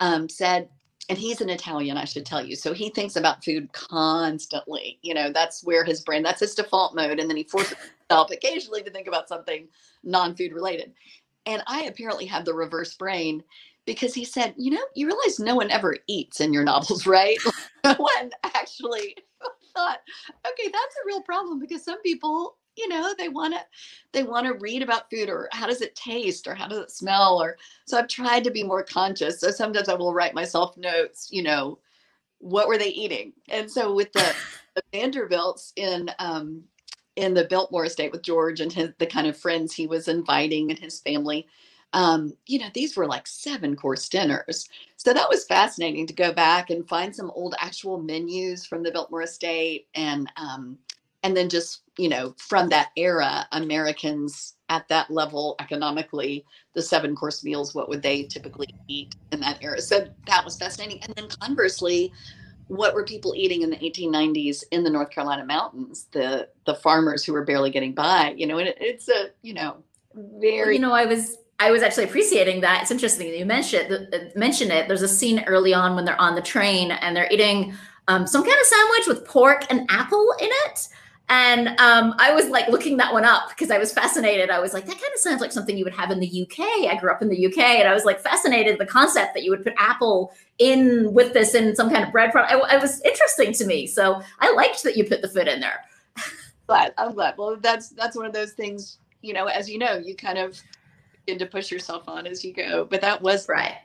um, 0.00 0.28
said, 0.28 0.68
and 1.08 1.18
he's 1.18 1.40
an 1.40 1.50
Italian, 1.50 1.96
I 1.96 2.04
should 2.04 2.24
tell 2.24 2.44
you. 2.44 2.54
So 2.56 2.72
he 2.72 2.88
thinks 2.88 3.16
about 3.16 3.44
food 3.44 3.72
constantly. 3.72 4.98
You 5.02 5.14
know, 5.14 5.32
that's 5.32 5.64
where 5.64 5.84
his 5.84 6.00
brain, 6.00 6.22
that's 6.22 6.40
his 6.40 6.54
default 6.54 6.94
mode. 6.94 7.18
And 7.18 7.28
then 7.28 7.36
he 7.36 7.44
forces 7.44 7.76
himself 8.08 8.30
occasionally 8.30 8.82
to 8.82 8.90
think 8.90 9.08
about 9.08 9.28
something 9.28 9.68
non 10.04 10.34
food 10.36 10.52
related. 10.52 10.92
And 11.44 11.62
I 11.66 11.82
apparently 11.84 12.26
have 12.26 12.44
the 12.44 12.54
reverse 12.54 12.94
brain 12.94 13.42
because 13.84 14.14
he 14.14 14.24
said, 14.24 14.54
you 14.56 14.70
know, 14.70 14.84
you 14.94 15.06
realize 15.06 15.40
no 15.40 15.56
one 15.56 15.70
ever 15.70 15.96
eats 16.06 16.40
in 16.40 16.52
your 16.52 16.64
novels, 16.64 17.06
right? 17.06 17.38
no 17.84 17.94
one 17.94 18.30
actually 18.44 19.16
thought, 19.74 19.98
okay, 20.46 20.70
that's 20.70 20.96
a 20.96 21.06
real 21.06 21.22
problem 21.22 21.58
because 21.58 21.84
some 21.84 22.00
people 22.02 22.56
you 22.76 22.88
know 22.88 23.14
they 23.18 23.28
want 23.28 23.54
to 23.54 23.60
they 24.12 24.22
want 24.22 24.46
to 24.46 24.54
read 24.54 24.82
about 24.82 25.10
food 25.10 25.28
or 25.28 25.48
how 25.52 25.66
does 25.66 25.82
it 25.82 25.94
taste 25.94 26.46
or 26.46 26.54
how 26.54 26.66
does 26.66 26.78
it 26.78 26.90
smell 26.90 27.40
or 27.42 27.56
so 27.86 27.98
i've 27.98 28.08
tried 28.08 28.44
to 28.44 28.50
be 28.50 28.62
more 28.62 28.82
conscious. 28.82 29.40
So 29.40 29.50
sometimes 29.50 29.88
i 29.88 29.94
will 29.94 30.14
write 30.14 30.34
myself 30.34 30.76
notes 30.76 31.28
you 31.30 31.42
know 31.42 31.78
what 32.42 32.66
were 32.66 32.76
they 32.76 32.88
eating? 32.88 33.32
And 33.48 33.70
so 33.70 33.94
with 33.94 34.12
the, 34.12 34.34
the 34.74 34.82
vanderbilts 34.92 35.72
in 35.76 36.10
um 36.18 36.62
in 37.16 37.34
the 37.34 37.44
biltmore 37.44 37.84
estate 37.84 38.10
with 38.10 38.22
george 38.22 38.60
and 38.60 38.72
his 38.72 38.88
the 38.98 39.06
kind 39.06 39.26
of 39.26 39.36
friends 39.36 39.74
he 39.74 39.86
was 39.86 40.08
inviting 40.08 40.70
and 40.70 40.78
his 40.78 41.00
family 41.00 41.46
um 41.92 42.32
you 42.46 42.58
know 42.58 42.68
these 42.72 42.96
were 42.96 43.06
like 43.06 43.26
seven 43.26 43.76
course 43.76 44.08
dinners. 44.08 44.68
So 44.96 45.12
that 45.12 45.28
was 45.28 45.44
fascinating 45.44 46.06
to 46.06 46.14
go 46.14 46.32
back 46.32 46.70
and 46.70 46.88
find 46.88 47.14
some 47.14 47.30
old 47.34 47.54
actual 47.58 47.98
menus 47.98 48.64
from 48.64 48.82
the 48.82 48.90
biltmore 48.90 49.22
estate 49.22 49.88
and 49.94 50.30
um 50.36 50.78
and 51.22 51.36
then 51.36 51.48
just 51.48 51.82
you 51.98 52.08
know 52.08 52.34
from 52.38 52.68
that 52.68 52.90
era 52.96 53.46
americans 53.52 54.54
at 54.68 54.86
that 54.88 55.10
level 55.10 55.54
economically 55.60 56.44
the 56.74 56.82
seven 56.82 57.14
course 57.14 57.44
meals 57.44 57.74
what 57.74 57.88
would 57.88 58.02
they 58.02 58.24
typically 58.24 58.68
eat 58.88 59.14
in 59.32 59.40
that 59.40 59.58
era 59.62 59.80
so 59.80 60.06
that 60.26 60.44
was 60.44 60.56
fascinating 60.56 61.00
and 61.02 61.14
then 61.14 61.28
conversely 61.40 62.12
what 62.68 62.94
were 62.94 63.04
people 63.04 63.34
eating 63.36 63.62
in 63.62 63.70
the 63.70 63.76
1890s 63.76 64.64
in 64.70 64.82
the 64.82 64.90
north 64.90 65.10
carolina 65.10 65.44
mountains 65.44 66.06
the 66.12 66.48
the 66.64 66.74
farmers 66.74 67.24
who 67.24 67.32
were 67.32 67.44
barely 67.44 67.70
getting 67.70 67.92
by 67.92 68.34
you 68.36 68.46
know 68.46 68.58
and 68.58 68.68
it, 68.68 68.78
it's 68.80 69.08
a 69.08 69.30
you 69.42 69.52
know 69.52 69.82
very 70.14 70.74
you 70.74 70.80
know, 70.80 70.92
I 70.92 71.06
was 71.06 71.38
I 71.58 71.70
was 71.70 71.82
actually 71.82 72.04
appreciating 72.04 72.60
that. 72.62 72.82
It's 72.82 72.90
interesting 72.90 73.28
that 73.30 73.38
you 73.38 73.46
mentioned 73.46 73.92
it. 74.12 74.36
Mention 74.36 74.70
it. 74.70 74.88
There's 74.88 75.02
a 75.02 75.08
scene 75.08 75.44
early 75.46 75.72
on 75.72 75.94
when 75.94 76.04
they're 76.04 76.20
on 76.20 76.34
the 76.34 76.42
train 76.42 76.90
and 76.90 77.16
they're 77.16 77.28
eating 77.30 77.74
um, 78.08 78.26
some 78.26 78.42
kind 78.42 78.58
of 78.58 78.66
sandwich 78.66 79.06
with 79.06 79.24
pork 79.26 79.64
and 79.70 79.88
apple 79.90 80.34
in 80.40 80.48
it. 80.66 80.88
And 81.32 81.68
um, 81.80 82.14
I 82.18 82.34
was 82.34 82.48
like 82.48 82.68
looking 82.68 82.98
that 82.98 83.10
one 83.10 83.24
up 83.24 83.48
because 83.48 83.70
I 83.70 83.78
was 83.78 83.90
fascinated. 83.90 84.50
I 84.50 84.60
was 84.60 84.74
like, 84.74 84.84
that 84.84 85.00
kind 85.00 85.12
of 85.14 85.18
sounds 85.18 85.40
like 85.40 85.50
something 85.50 85.78
you 85.78 85.84
would 85.84 85.94
have 85.94 86.10
in 86.10 86.20
the 86.20 86.42
UK. 86.42 86.90
I 86.90 86.98
grew 87.00 87.10
up 87.10 87.22
in 87.22 87.30
the 87.30 87.46
UK, 87.46 87.56
and 87.56 87.88
I 87.88 87.94
was 87.94 88.04
like 88.04 88.20
fascinated 88.20 88.78
the 88.78 88.84
concept 88.84 89.32
that 89.32 89.42
you 89.42 89.50
would 89.50 89.64
put 89.64 89.72
apple 89.78 90.34
in 90.58 91.10
with 91.14 91.32
this 91.32 91.54
in 91.54 91.74
some 91.74 91.88
kind 91.88 92.04
of 92.04 92.12
bread 92.12 92.32
product. 92.32 92.52
I, 92.52 92.76
it 92.76 92.82
was 92.82 93.00
interesting 93.00 93.54
to 93.54 93.64
me, 93.64 93.86
so 93.86 94.20
I 94.40 94.52
liked 94.52 94.82
that 94.82 94.94
you 94.94 95.04
put 95.04 95.22
the 95.22 95.28
food 95.28 95.48
in 95.48 95.60
there. 95.60 95.80
glad 96.66 96.94
i'm 96.96 97.12
glad 97.12 97.36
well 97.36 97.56
that's 97.56 97.88
that's 97.90 98.16
one 98.16 98.24
of 98.24 98.32
those 98.32 98.52
things 98.52 98.98
you 99.20 99.32
know 99.32 99.46
as 99.46 99.68
you 99.68 99.78
know 99.78 99.94
you 99.96 100.14
kind 100.14 100.38
of 100.38 100.60
begin 101.26 101.38
to 101.38 101.46
push 101.46 101.70
yourself 101.70 102.08
on 102.08 102.26
as 102.26 102.44
you 102.44 102.52
go 102.52 102.86
but 102.88 103.00
that 103.00 103.20
was 103.20 103.48
Right. 103.48 103.78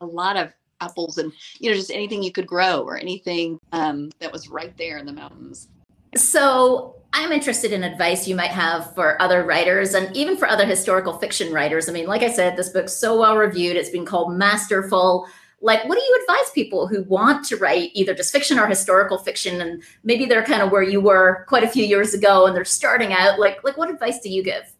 a 0.00 0.06
lot 0.06 0.36
of 0.36 0.52
apples 0.80 1.18
and 1.18 1.32
you 1.58 1.70
know 1.70 1.76
just 1.76 1.90
anything 1.90 2.22
you 2.22 2.32
could 2.32 2.46
grow 2.46 2.80
or 2.80 2.96
anything 2.96 3.58
um, 3.72 4.10
that 4.18 4.32
was 4.32 4.48
right 4.48 4.76
there 4.76 4.98
in 4.98 5.06
the 5.06 5.12
mountains 5.12 5.68
So 6.14 6.96
I'm 7.12 7.32
interested 7.32 7.72
in 7.72 7.84
advice 7.84 8.26
you 8.26 8.34
might 8.34 8.50
have 8.50 8.94
for 8.94 9.20
other 9.20 9.44
writers 9.44 9.94
and 9.94 10.14
even 10.16 10.36
for 10.36 10.48
other 10.48 10.66
historical 10.66 11.18
fiction 11.18 11.52
writers. 11.52 11.88
I 11.88 11.92
mean, 11.92 12.06
like 12.06 12.22
I 12.22 12.30
said, 12.30 12.56
this 12.56 12.70
book's 12.70 12.92
so 12.92 13.18
well 13.18 13.36
reviewed. 13.36 13.76
It's 13.76 13.90
been 13.90 14.06
called 14.06 14.34
masterful. 14.34 15.26
Like, 15.60 15.84
what 15.84 15.96
do 15.96 16.04
you 16.04 16.20
advise 16.22 16.50
people 16.50 16.88
who 16.88 17.04
want 17.04 17.44
to 17.46 17.56
write 17.56 17.90
either 17.94 18.14
just 18.14 18.32
fiction 18.32 18.58
or 18.58 18.66
historical 18.66 19.18
fiction, 19.18 19.60
and 19.60 19.82
maybe 20.02 20.24
they're 20.24 20.44
kind 20.44 20.60
of 20.60 20.72
where 20.72 20.82
you 20.82 21.00
were 21.00 21.44
quite 21.48 21.62
a 21.62 21.68
few 21.68 21.84
years 21.84 22.14
ago, 22.14 22.46
and 22.46 22.56
they're 22.56 22.64
starting 22.64 23.12
out? 23.12 23.38
Like, 23.38 23.62
like 23.62 23.76
what 23.76 23.88
advice 23.88 24.18
do 24.18 24.28
you 24.28 24.42
give? 24.42 24.74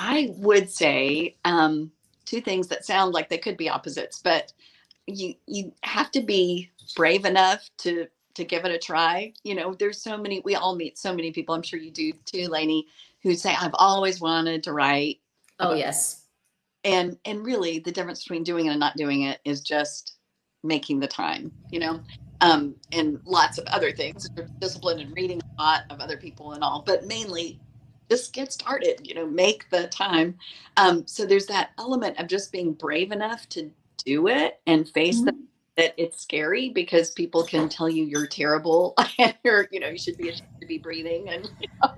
i 0.00 0.32
would 0.36 0.70
say 0.70 1.36
um, 1.44 1.90
two 2.24 2.40
things 2.40 2.68
that 2.68 2.84
sound 2.84 3.12
like 3.12 3.28
they 3.28 3.38
could 3.38 3.56
be 3.56 3.68
opposites 3.68 4.20
but 4.22 4.52
you 5.06 5.34
you 5.46 5.72
have 5.82 6.10
to 6.10 6.20
be 6.20 6.70
brave 6.96 7.24
enough 7.24 7.68
to 7.78 8.06
to 8.34 8.44
give 8.44 8.64
it 8.64 8.72
a 8.72 8.78
try. 8.78 9.32
You 9.44 9.54
know, 9.54 9.74
there's 9.74 10.00
so 10.00 10.16
many. 10.16 10.40
We 10.44 10.54
all 10.54 10.76
meet 10.76 10.98
so 10.98 11.14
many 11.14 11.32
people. 11.32 11.54
I'm 11.54 11.62
sure 11.62 11.78
you 11.78 11.90
do 11.90 12.12
too, 12.24 12.48
Lainey, 12.48 12.86
who 13.22 13.34
say, 13.34 13.54
"I've 13.58 13.74
always 13.74 14.20
wanted 14.20 14.62
to 14.64 14.72
write." 14.72 15.20
Oh 15.58 15.74
yes. 15.74 16.24
And 16.84 17.18
and 17.24 17.44
really, 17.44 17.80
the 17.80 17.92
difference 17.92 18.22
between 18.22 18.44
doing 18.44 18.66
it 18.66 18.70
and 18.70 18.80
not 18.80 18.96
doing 18.96 19.22
it 19.22 19.40
is 19.44 19.60
just 19.60 20.14
making 20.62 21.00
the 21.00 21.08
time. 21.08 21.52
You 21.70 21.80
know, 21.80 22.00
um, 22.40 22.74
and 22.92 23.20
lots 23.24 23.58
of 23.58 23.66
other 23.66 23.92
things, 23.92 24.28
discipline 24.60 25.00
and 25.00 25.14
reading 25.14 25.40
a 25.40 25.62
lot 25.62 25.82
of 25.90 26.00
other 26.00 26.16
people 26.16 26.52
and 26.52 26.64
all, 26.64 26.82
but 26.86 27.06
mainly 27.06 27.60
just 28.10 28.32
get 28.32 28.52
started, 28.52 29.06
you 29.06 29.14
know, 29.14 29.26
make 29.26 29.68
the 29.70 29.86
time. 29.88 30.36
Um, 30.76 31.06
so 31.06 31.24
there's 31.24 31.46
that 31.46 31.70
element 31.78 32.18
of 32.18 32.26
just 32.26 32.50
being 32.50 32.72
brave 32.72 33.12
enough 33.12 33.48
to 33.50 33.70
do 34.04 34.26
it 34.26 34.60
and 34.66 34.88
face 34.88 35.16
mm-hmm. 35.16 35.26
the 35.26 35.36
that 35.80 35.94
it's 35.96 36.20
scary 36.20 36.68
because 36.68 37.10
people 37.10 37.42
can 37.42 37.66
tell 37.66 37.88
you 37.88 38.04
you're 38.04 38.26
terrible 38.26 38.94
and 39.18 39.34
you're, 39.42 39.66
you 39.72 39.80
know, 39.80 39.88
you 39.88 39.98
should 39.98 40.18
be 40.18 40.28
ashamed 40.28 40.60
to 40.60 40.66
be 40.66 40.76
breathing 40.76 41.30
and 41.30 41.50
you 41.58 41.68
know. 41.82 41.94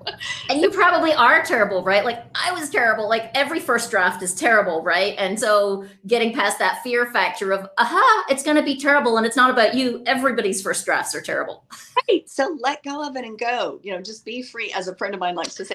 And 0.48 0.60
you 0.60 0.70
probably 0.70 1.12
are 1.12 1.42
terrible, 1.42 1.82
right? 1.82 2.04
Like 2.04 2.24
I 2.36 2.52
was 2.52 2.70
terrible. 2.70 3.08
Like 3.08 3.32
every 3.34 3.58
first 3.58 3.90
draft 3.90 4.22
is 4.22 4.34
terrible, 4.34 4.82
right? 4.82 5.16
And 5.18 5.38
so 5.38 5.84
getting 6.06 6.32
past 6.32 6.60
that 6.60 6.80
fear 6.84 7.06
factor 7.06 7.50
of, 7.50 7.68
aha, 7.76 8.24
it's 8.30 8.44
gonna 8.44 8.62
be 8.62 8.78
terrible 8.78 9.16
and 9.16 9.26
it's 9.26 9.36
not 9.36 9.50
about 9.50 9.74
you. 9.74 10.04
Everybody's 10.06 10.62
first 10.62 10.84
drafts 10.84 11.12
are 11.14 11.22
terrible. 11.22 11.64
Right. 12.08 12.28
So 12.28 12.56
let 12.62 12.84
go 12.84 13.04
of 13.04 13.16
it 13.16 13.24
and 13.24 13.36
go. 13.36 13.80
You 13.82 13.92
know, 13.92 14.00
just 14.00 14.24
be 14.24 14.42
free. 14.42 14.72
As 14.72 14.86
a 14.86 14.94
friend 14.94 15.12
of 15.12 15.18
mine 15.18 15.34
likes 15.34 15.56
to 15.56 15.64
say, 15.64 15.74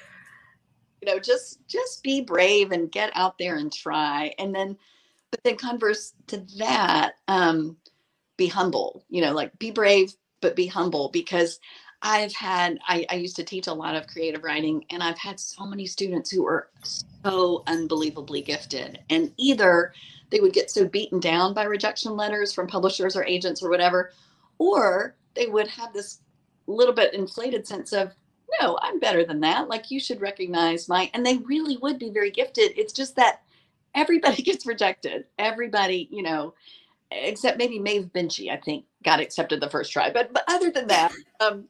you 1.02 1.12
know, 1.12 1.20
just 1.20 1.60
just 1.68 2.04
be 2.04 2.22
brave 2.22 2.72
and 2.72 2.90
get 2.90 3.12
out 3.16 3.38
there 3.38 3.58
and 3.58 3.72
try. 3.72 4.34
And 4.40 4.56
then 4.56 4.78
but 5.32 5.44
then 5.44 5.58
converse 5.58 6.14
to 6.28 6.38
that, 6.58 7.14
um, 7.28 7.78
be 8.38 8.48
humble, 8.48 9.04
you 9.10 9.22
know, 9.22 9.34
like 9.34 9.58
be 9.60 9.72
brave, 9.72 10.14
but 10.42 10.56
be 10.56 10.68
humble 10.68 11.10
because 11.12 11.60
I've 12.02 12.34
had, 12.34 12.78
I, 12.88 13.06
I, 13.10 13.16
used 13.16 13.36
to 13.38 13.44
teach 13.44 13.66
a 13.66 13.74
lot 13.74 13.96
of 13.96 14.06
creative 14.06 14.44
writing, 14.44 14.86
and 14.92 15.02
I've 15.02 15.18
had 15.18 15.40
so 15.40 15.66
many 15.66 15.88
students 15.88 16.30
who 16.30 16.46
are 16.46 16.70
so 17.24 17.64
unbelievably 17.66 18.44
gifted. 18.44 19.00
And 19.10 19.34
either 19.38 19.94
they 20.30 20.40
would 20.40 20.54
get 20.54 20.70
so 20.70 20.88
beaten 20.88 21.20
down 21.20 21.56
by 21.56 21.64
rejection 21.64 22.16
letters 22.16 22.54
from 22.54 22.68
publishers 22.68 23.16
or 23.16 23.26
agents 23.26 23.64
or 23.64 23.70
whatever, 23.70 24.12
or 24.60 25.16
they 25.34 25.48
would 25.48 25.68
have 25.68 25.92
this 25.92 26.20
little 26.68 26.94
bit 26.94 27.16
inflated 27.16 27.68
sense 27.68 27.94
of, 27.94 28.14
no, 28.62 28.78
I'm 28.82 29.00
better 29.00 29.26
than 29.26 29.40
that. 29.42 29.68
Like 29.68 29.90
you 29.90 30.00
should 30.00 30.22
recognize 30.22 30.88
my, 30.88 31.10
and 31.16 31.26
they 31.26 31.38
really 31.38 31.78
would 31.78 31.98
be 31.98 32.12
very 32.12 32.30
gifted. 32.30 32.78
It's 32.78 32.94
just 32.94 33.16
that 33.16 33.42
everybody 33.96 34.42
gets 34.44 34.68
rejected. 34.68 35.26
Everybody, 35.40 36.08
you 36.12 36.22
know, 36.22 36.54
except 37.12 37.58
maybe 37.58 37.80
Maeve 37.80 38.10
Binchy, 38.14 38.52
I 38.52 38.58
think, 38.58 38.86
got 39.04 39.20
accepted 39.20 39.62
the 39.62 39.70
first 39.70 39.92
try. 39.92 40.12
But 40.12 40.34
but 40.34 40.44
other 40.48 40.72
than 40.72 40.88
that, 40.88 41.14
um, 41.40 41.68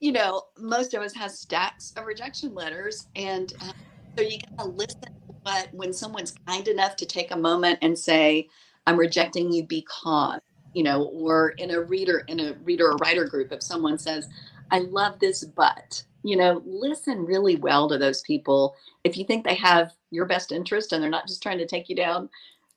you 0.00 0.12
know, 0.12 0.42
most 0.58 0.94
of 0.94 1.02
us 1.02 1.14
has 1.14 1.38
stacks 1.38 1.92
of 1.96 2.06
rejection 2.06 2.54
letters, 2.54 3.08
and 3.16 3.52
uh, 3.60 3.72
so 4.18 4.24
you 4.24 4.38
gotta 4.56 4.68
listen. 4.68 4.98
But 5.44 5.68
when 5.72 5.92
someone's 5.92 6.34
kind 6.46 6.68
enough 6.68 6.96
to 6.96 7.06
take 7.06 7.30
a 7.30 7.36
moment 7.36 7.78
and 7.82 7.98
say, 7.98 8.48
"I'm 8.86 8.98
rejecting 8.98 9.52
you 9.52 9.64
because," 9.64 10.40
you 10.74 10.82
know, 10.82 11.04
or 11.04 11.50
in 11.50 11.70
a 11.70 11.80
reader 11.80 12.24
in 12.28 12.40
a 12.40 12.54
reader 12.64 12.90
or 12.90 12.96
writer 12.96 13.24
group, 13.24 13.52
if 13.52 13.62
someone 13.62 13.98
says, 13.98 14.28
"I 14.70 14.80
love 14.80 15.18
this, 15.18 15.44
but," 15.44 16.02
you 16.22 16.36
know, 16.36 16.62
listen 16.64 17.24
really 17.24 17.56
well 17.56 17.88
to 17.88 17.98
those 17.98 18.22
people. 18.22 18.74
If 19.04 19.16
you 19.16 19.24
think 19.24 19.44
they 19.44 19.54
have 19.54 19.92
your 20.10 20.26
best 20.26 20.52
interest 20.52 20.92
and 20.92 21.02
they're 21.02 21.10
not 21.10 21.26
just 21.26 21.42
trying 21.42 21.58
to 21.58 21.66
take 21.66 21.88
you 21.88 21.96
down, 21.96 22.28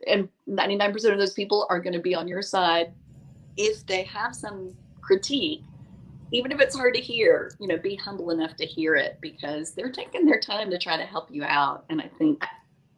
and 0.07 0.29
99% 0.49 0.95
of 1.11 1.17
those 1.17 1.33
people 1.33 1.67
are 1.69 1.79
going 1.79 1.93
to 1.93 1.99
be 1.99 2.15
on 2.15 2.27
your 2.27 2.41
side 2.41 2.93
if 3.57 3.85
they 3.85 4.03
have 4.03 4.35
some 4.35 4.75
critique 5.01 5.61
even 6.31 6.51
if 6.51 6.59
it's 6.59 6.75
hard 6.75 6.95
to 6.95 6.99
hear 6.99 7.51
you 7.59 7.67
know 7.67 7.77
be 7.77 7.95
humble 7.95 8.31
enough 8.31 8.55
to 8.55 8.65
hear 8.65 8.95
it 8.95 9.17
because 9.21 9.71
they're 9.71 9.91
taking 9.91 10.25
their 10.25 10.39
time 10.39 10.69
to 10.71 10.77
try 10.77 10.97
to 10.97 11.03
help 11.03 11.29
you 11.29 11.43
out 11.43 11.85
and 11.89 12.01
i 12.01 12.09
think 12.17 12.43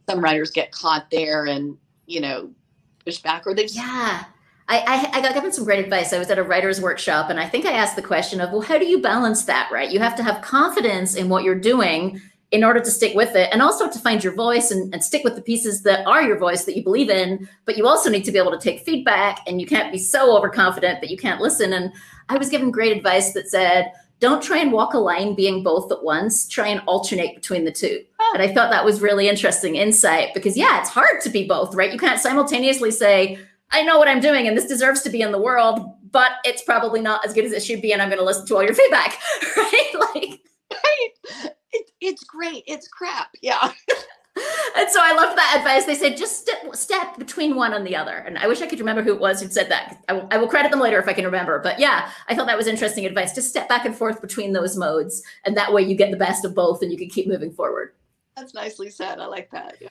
some 0.10 0.20
writers 0.20 0.52
get 0.52 0.72
caught 0.72 1.10
there 1.12 1.46
and 1.46 1.78
you 2.06 2.22
know 2.22 2.50
push 3.04 3.18
back 3.20 3.46
or 3.46 3.54
they 3.54 3.66
yeah 3.66 4.26
I, 4.68 4.80
I, 4.80 5.20
I 5.20 5.22
got 5.22 5.36
given 5.36 5.52
some 5.52 5.64
great 5.64 5.84
advice. 5.84 6.12
I 6.12 6.18
was 6.18 6.32
at 6.32 6.40
a 6.40 6.44
writer's 6.44 6.82
workshop 6.82 7.30
and 7.30 7.40
I 7.40 7.48
think 7.48 7.68
I 7.68 7.74
asked 7.74 7.96
the 7.96 8.02
question 8.02 8.42
of, 8.42 8.52
well, 8.52 8.62
how 8.62 8.80
do 8.80 8.86
you 8.88 9.00
balance 9.00 9.46
that, 9.46 9.70
right? 9.72 9.92
You 9.92 10.00
have 10.00 10.16
to 10.16 10.24
have 10.24 10.42
confidence 10.42 11.14
in 11.14 11.30
what 11.30 11.44
you're 11.44 11.54
doing 11.54 12.20
in 12.56 12.64
order 12.64 12.80
to 12.80 12.90
stick 12.90 13.14
with 13.16 13.36
it 13.36 13.50
and 13.52 13.62
also 13.62 13.90
to 13.90 14.00
find 14.00 14.24
your 14.24 14.34
voice 14.34 14.72
and, 14.72 14.94
and, 14.94 15.04
stick 15.04 15.26
with 15.26 15.36
the 15.36 15.42
pieces 15.42 15.84
that 15.84 16.08
are 16.08 16.24
your 16.24 16.38
voice 16.38 16.64
that 16.64 16.76
you 16.76 16.82
believe 16.82 17.10
in 17.10 17.48
but 17.66 17.76
you 17.76 17.86
also 17.86 18.10
need 18.10 18.24
to 18.24 18.32
be 18.32 18.40
able 18.40 18.52
to 18.52 18.58
take 18.58 18.80
feedback 18.86 19.42
and 19.46 19.60
you 19.60 19.68
can't 19.68 19.92
be 19.92 19.98
so 19.98 20.36
overconfident 20.36 21.02
that 21.02 21.12
you 21.12 21.18
can't 21.18 21.42
listen. 21.42 21.74
And 21.74 21.92
i 22.30 22.38
was 22.38 22.50
given 22.50 22.72
great 22.72 22.96
advice 22.96 23.34
that 23.34 23.50
said 23.50 23.92
don't 24.22 24.42
try 24.42 24.60
and 24.60 24.72
walk 24.72 24.94
a 24.94 24.98
line 24.98 25.36
being 25.36 25.62
both 25.62 25.92
at 25.92 26.02
once. 26.02 26.48
Try 26.48 26.70
and 26.70 26.82
alternate 26.86 27.36
between 27.36 27.66
the 27.66 27.72
two. 27.72 28.02
Oh. 28.22 28.32
and 28.34 28.42
i 28.42 28.54
thought 28.54 28.72
that 28.72 28.86
was 28.86 29.02
really 29.02 29.28
interesting 29.28 29.76
insight 29.76 30.34
because 30.34 30.56
yeah 30.56 30.80
it's 30.80 30.90
hard 30.90 31.20
to 31.24 31.30
be 31.30 31.46
both 31.46 31.76
right? 31.76 31.92
You 31.92 32.00
can't 32.00 32.22
simultaneously 32.22 32.92
say 32.92 33.38
i 33.72 33.82
know 33.84 33.98
what 34.00 34.08
i'm 34.08 34.22
doing 34.22 34.48
and 34.48 34.58
this 34.58 34.68
deserves 34.68 35.02
to 35.02 35.10
be 35.10 35.22
in 35.22 35.32
the 35.34 35.42
world 35.42 35.80
but 36.12 36.32
it's 36.46 36.62
probably 36.62 37.02
not 37.02 37.26
as 37.26 37.34
good 37.34 37.44
as 37.44 37.52
it 37.52 37.64
should 37.64 37.82
be 37.82 37.92
and 37.92 38.02
i'm 38.02 38.10
going 38.10 38.20
to 38.20 38.26
listen 38.26 38.46
to 38.46 38.56
all 38.56 38.64
your 38.64 38.76
feedback. 38.76 39.20
Right? 39.58 39.92
Like 40.14 40.40
right 40.72 41.55
it, 41.76 41.92
it's 42.02 42.24
great. 42.24 42.64
It's 42.68 42.88
crap. 42.88 43.30
Yeah. 43.42 43.72
and 44.76 44.90
so 44.90 45.00
I 45.02 45.14
loved 45.14 45.38
that 45.38 45.56
advice. 45.58 45.86
They 45.86 45.96
said 45.96 46.18
just 46.18 46.42
step, 46.42 46.76
step 46.76 47.18
between 47.18 47.56
one 47.56 47.74
and 47.74 47.86
the 47.86 47.96
other. 47.96 48.18
And 48.18 48.38
I 48.38 48.48
wish 48.48 48.62
I 48.62 48.68
could 48.68 48.80
remember 48.80 49.02
who 49.02 49.14
it 49.14 49.20
was 49.20 49.42
who 49.42 49.50
said 49.50 49.70
that. 49.70 50.04
I 50.10 50.14
will, 50.14 50.28
I 50.32 50.38
will 50.38 50.48
credit 50.48 50.72
them 50.72 50.80
later 50.80 51.00
if 51.00 51.08
I 51.08 51.14
can 51.14 51.26
remember. 51.26 51.60
But 51.60 51.80
yeah, 51.80 52.10
I 52.28 52.36
thought 52.36 52.48
that 52.48 52.58
was 52.58 52.68
interesting 52.68 53.06
advice. 53.06 53.34
Just 53.36 53.50
step 53.50 53.70
back 53.70 53.86
and 53.86 53.96
forth 53.96 54.22
between 54.22 54.54
those 54.54 54.78
modes, 54.78 55.24
and 55.46 55.56
that 55.56 55.72
way 55.74 55.82
you 55.82 55.96
get 55.96 56.12
the 56.12 56.18
best 56.18 56.46
of 56.46 56.56
both, 56.56 56.82
and 56.82 56.92
you 56.92 56.98
can 56.98 57.10
keep 57.10 57.28
moving 57.28 57.52
forward. 57.52 57.94
That's 58.36 58.54
nicely 58.54 58.90
said. 58.90 59.20
I 59.20 59.26
like 59.26 59.50
that. 59.52 59.78
Yeah. 59.80 59.90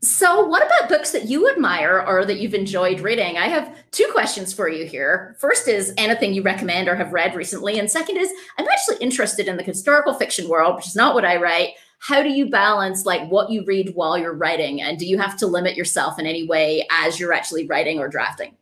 So, 0.00 0.44
what 0.44 0.64
about 0.64 0.88
books 0.88 1.10
that 1.10 1.24
you 1.24 1.50
admire 1.50 2.04
or 2.06 2.24
that 2.24 2.38
you've 2.38 2.54
enjoyed 2.54 3.00
reading? 3.00 3.36
I 3.36 3.48
have 3.48 3.76
two 3.90 4.08
questions 4.12 4.52
for 4.52 4.68
you 4.68 4.86
here. 4.86 5.34
First 5.40 5.66
is 5.66 5.92
anything 5.96 6.32
you 6.32 6.42
recommend 6.42 6.88
or 6.88 6.94
have 6.94 7.12
read 7.12 7.34
recently. 7.34 7.80
And 7.80 7.90
second 7.90 8.16
is 8.16 8.32
I'm 8.58 8.68
actually 8.68 8.98
interested 8.98 9.48
in 9.48 9.56
the 9.56 9.64
historical 9.64 10.14
fiction 10.14 10.48
world, 10.48 10.76
which 10.76 10.86
is 10.86 10.94
not 10.94 11.14
what 11.14 11.24
I 11.24 11.36
write. 11.36 11.70
How 11.98 12.22
do 12.22 12.28
you 12.28 12.48
balance 12.48 13.06
like 13.06 13.28
what 13.28 13.50
you 13.50 13.64
read 13.64 13.92
while 13.96 14.16
you're 14.16 14.34
writing? 14.34 14.80
And 14.80 15.00
do 15.00 15.06
you 15.06 15.18
have 15.18 15.36
to 15.38 15.48
limit 15.48 15.76
yourself 15.76 16.20
in 16.20 16.26
any 16.26 16.46
way 16.46 16.86
as 16.92 17.18
you're 17.18 17.32
actually 17.32 17.66
writing 17.66 17.98
or 17.98 18.06
drafting? 18.06 18.56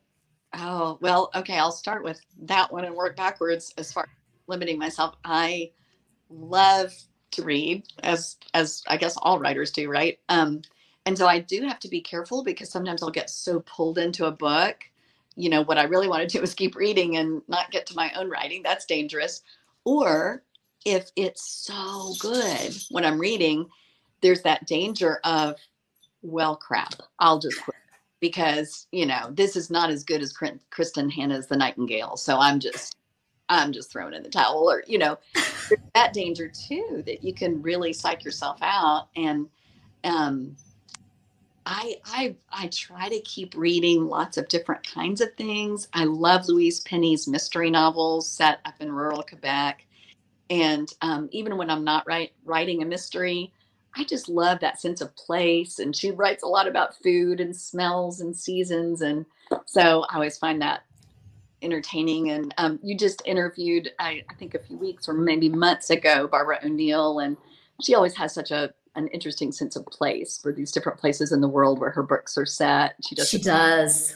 Oh, 0.55 0.97
well, 1.03 1.31
okay. 1.35 1.59
I'll 1.59 1.71
start 1.71 2.03
with 2.03 2.19
that 2.45 2.73
one 2.73 2.87
and 2.87 2.95
work 2.95 3.15
backwards 3.15 3.75
as 3.77 3.93
far 3.93 4.05
as 4.05 4.09
limiting 4.47 4.79
myself. 4.79 5.17
I 5.23 5.73
love 6.31 6.95
to 7.33 7.43
read 7.43 7.85
as 8.03 8.37
as 8.55 8.83
I 8.87 8.97
guess 8.97 9.19
all 9.19 9.39
writers 9.39 9.71
do, 9.71 9.91
right? 9.91 10.19
Um, 10.31 10.63
and 11.07 11.17
so 11.17 11.29
I 11.29 11.39
do 11.39 11.63
have 11.63 11.79
to 11.81 11.89
be 11.89 12.01
careful 12.01 12.43
because 12.43 12.69
sometimes 12.69 13.03
I'll 13.03 13.11
get 13.11 13.31
so 13.31 13.61
pulled 13.61 13.97
into 13.97 14.27
a 14.27 14.33
book. 14.33 14.85
You 15.37 15.49
know, 15.49 15.63
what 15.63 15.79
I 15.79 15.85
really 15.85 16.09
want 16.09 16.29
to 16.29 16.39
do 16.39 16.43
is 16.43 16.53
keep 16.53 16.75
reading 16.75 17.17
and 17.17 17.43
not 17.47 17.71
get 17.71 17.87
to 17.87 17.97
my 17.97 18.11
own 18.17 18.29
writing. 18.29 18.63
That's 18.65 18.87
dangerous. 18.87 19.43
Or 19.85 20.43
if 20.85 21.11
it's 21.15 21.49
so 21.49 22.15
good 22.19 22.75
when 22.91 23.05
I'm 23.05 23.21
reading, 23.21 23.67
there's 24.21 24.43
that 24.43 24.67
danger 24.67 25.21
of, 25.23 25.57
well, 26.23 26.57
crap, 26.57 26.95
I'll 27.21 27.39
just 27.39 27.63
quit 27.63 27.77
because, 28.21 28.89
you 28.91 29.07
know, 29.07 29.31
this 29.31 29.55
is 29.55 29.71
not 29.71 29.91
as 29.91 30.03
good 30.03 30.23
as 30.23 30.35
Kristin 30.35 31.13
Hannah's 31.13 31.47
The 31.47 31.57
Nightingale. 31.57 32.17
So 32.17 32.39
I'm 32.39 32.59
just, 32.59 32.97
I'm 33.49 33.71
just 33.71 33.93
throwing 33.93 34.15
in 34.15 34.25
the 34.25 34.29
towel 34.29 34.69
or, 34.69 34.83
you 34.89 34.99
know, 34.99 35.19
that 35.95 36.13
danger 36.13 36.49
too, 36.49 37.05
that 37.07 37.23
you 37.23 37.33
can 37.33 37.63
really 37.63 37.93
psych 37.93 38.25
yourself 38.25 38.59
out. 38.61 39.07
And, 39.15 39.49
um, 40.03 40.57
I, 41.67 41.97
I 42.05 42.37
I 42.53 42.69
try 42.69 43.09
to 43.09 43.21
keep 43.23 43.55
reading 43.57 44.07
lots 44.07 44.37
of 44.37 44.47
different 44.49 44.87
kinds 44.87 45.21
of 45.21 45.35
things. 45.35 45.89
I 45.93 46.05
love 46.05 46.49
Louise 46.49 46.81
Penny's 46.81 47.27
mystery 47.27 47.71
novels 47.71 48.29
set 48.29 48.61
up 48.65 48.75
in 48.79 48.93
rural 48.93 49.25
Quebec, 49.25 49.85
and 50.49 50.89
um, 51.03 51.29
even 51.33 51.57
when 51.59 51.69
I'm 51.69 51.83
not 51.83 52.07
write, 52.07 52.33
writing 52.45 52.83
a 52.83 52.87
mystery, 52.87 53.53
I 53.97 54.05
just 54.05 54.29
love 54.29 54.61
that 54.61 54.81
sense 54.81 55.01
of 55.01 55.15
place. 55.17 55.81
And 55.81 55.95
she 55.95 56.13
writes 56.13 56.45
a 56.45 56.49
lot 56.49 56.69
about 56.69 56.95
food 57.03 57.41
and 57.41 57.55
smells 57.55 58.21
and 58.21 58.37
seasons, 58.37 59.03
and 59.03 59.27
so 59.65 60.05
I 60.09 60.15
always 60.15 60.39
find 60.39 60.63
that 60.63 60.85
entertaining. 61.63 62.31
And 62.31 62.55
um, 62.59 62.79
you 62.81 62.97
just 62.97 63.23
interviewed, 63.25 63.91
I, 63.99 64.23
I 64.31 64.35
think, 64.35 64.55
a 64.55 64.61
few 64.61 64.79
weeks 64.79 65.09
or 65.09 65.15
maybe 65.15 65.49
months 65.49 65.91
ago, 65.91 66.29
Barbara 66.29 66.61
O'Neal, 66.65 67.19
and 67.19 67.37
she 67.83 67.97
always 67.97 68.15
has 68.15 68.33
such 68.33 68.53
a 68.53 68.73
an 68.97 69.09
interesting 69.09 69.53
sense 69.53 69.77
of 69.77 69.87
place 69.87 70.39
for 70.43 70.53
these 70.53 70.73
different 70.73 70.99
places 70.99 71.33
in 71.33 71.41
the 71.41 71.49
world 71.49 71.79
where 71.79 71.91
her 71.91 72.03
books 72.03 72.37
are 72.37 72.47
set. 72.47 72.97
She 73.07 73.15
does. 73.15 73.29
She 73.29 73.39
does. 73.39 74.15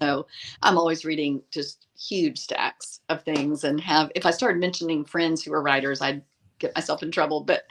So 0.00 0.26
I'm 0.62 0.78
always 0.78 1.04
reading 1.04 1.42
just 1.50 1.86
huge 1.98 2.38
stacks 2.38 3.00
of 3.08 3.22
things 3.24 3.64
and 3.64 3.80
have 3.80 4.12
if 4.14 4.24
I 4.24 4.30
started 4.30 4.60
mentioning 4.60 5.04
friends 5.04 5.42
who 5.42 5.52
are 5.52 5.62
writers, 5.62 6.00
I'd 6.00 6.22
get 6.58 6.74
myself 6.74 7.02
in 7.02 7.10
trouble, 7.10 7.40
but 7.40 7.64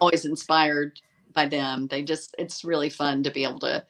always 0.00 0.24
inspired 0.24 1.00
by 1.32 1.46
them. 1.46 1.86
They 1.86 2.02
just 2.02 2.34
it's 2.38 2.64
really 2.64 2.90
fun 2.90 3.22
to 3.22 3.30
be 3.30 3.44
able 3.44 3.60
to 3.60 3.84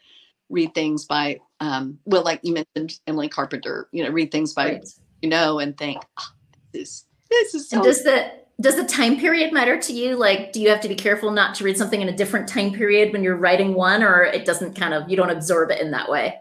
read 0.51 0.75
things 0.75 1.07
by 1.07 1.41
um, 1.61 1.99
well, 2.05 2.23
like 2.23 2.41
you 2.43 2.55
mentioned, 2.55 3.01
Emily 3.07 3.29
Carpenter. 3.29 3.89
You 3.93 4.05
know, 4.05 4.11
read 4.11 4.31
things 4.31 4.53
by 4.53 4.65
Right. 4.65 4.89
you 5.23 5.29
know 5.29 5.59
and 5.59 5.77
think, 5.77 6.03
oh, 6.19 6.29
this 6.73 7.07
this 7.31 7.55
is 7.55 7.69
so. 7.69 7.77
And 7.77 7.85
does 7.85 8.03
the 8.03 8.40
does 8.61 8.77
the 8.77 8.85
time 8.85 9.19
period 9.19 9.53
matter 9.53 9.79
to 9.81 9.93
you? 9.93 10.17
Like, 10.17 10.53
do 10.53 10.61
you 10.61 10.69
have 10.71 10.81
to 10.83 10.89
be 10.89 10.95
careful 10.95 11.31
not 11.31 11.55
to 11.57 11.65
read 11.65 11.79
something 11.79 12.01
in 12.01 12.09
a 12.09 12.17
different 12.17 12.49
time 12.49 12.73
period 12.73 13.13
when 13.13 13.23
you're 13.25 13.37
writing 13.37 13.75
one, 13.75 14.03
or 14.03 14.23
it 14.25 14.45
doesn't 14.45 14.75
kind 14.77 14.95
of 14.95 15.09
you 15.11 15.17
don't 15.17 15.31
absorb 15.31 15.71
it 15.71 15.81
in 15.81 15.91
that 15.93 16.11
way? 16.11 16.41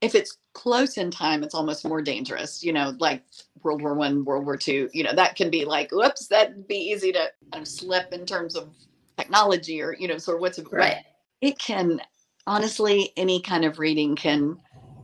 if 0.00 0.14
it's 0.14 0.38
close 0.54 0.96
in 0.96 1.10
time, 1.10 1.42
it's 1.42 1.54
almost 1.54 1.86
more 1.86 2.02
dangerous. 2.02 2.62
You 2.64 2.72
know, 2.72 2.94
like 2.98 3.22
World 3.62 3.82
War 3.82 3.94
One, 3.94 4.24
World 4.24 4.44
War 4.44 4.56
Two. 4.56 4.88
You 4.92 5.04
know, 5.04 5.14
that 5.14 5.36
can 5.36 5.50
be 5.50 5.64
like, 5.64 5.90
whoops, 5.92 6.26
that'd 6.28 6.66
be 6.66 6.76
easy 6.76 7.12
to 7.12 7.30
kind 7.52 7.62
of 7.62 7.68
slip 7.68 8.12
in 8.12 8.24
terms 8.26 8.56
of 8.56 8.70
technology 9.18 9.82
or 9.82 9.94
you 9.98 10.08
know, 10.08 10.18
sort 10.18 10.36
of 10.36 10.40
what's 10.40 10.58
Right. 10.72 10.98
it 11.40 11.58
can 11.58 12.00
honestly 12.46 13.12
any 13.16 13.40
kind 13.40 13.64
of 13.64 13.78
reading 13.78 14.16
can 14.16 14.58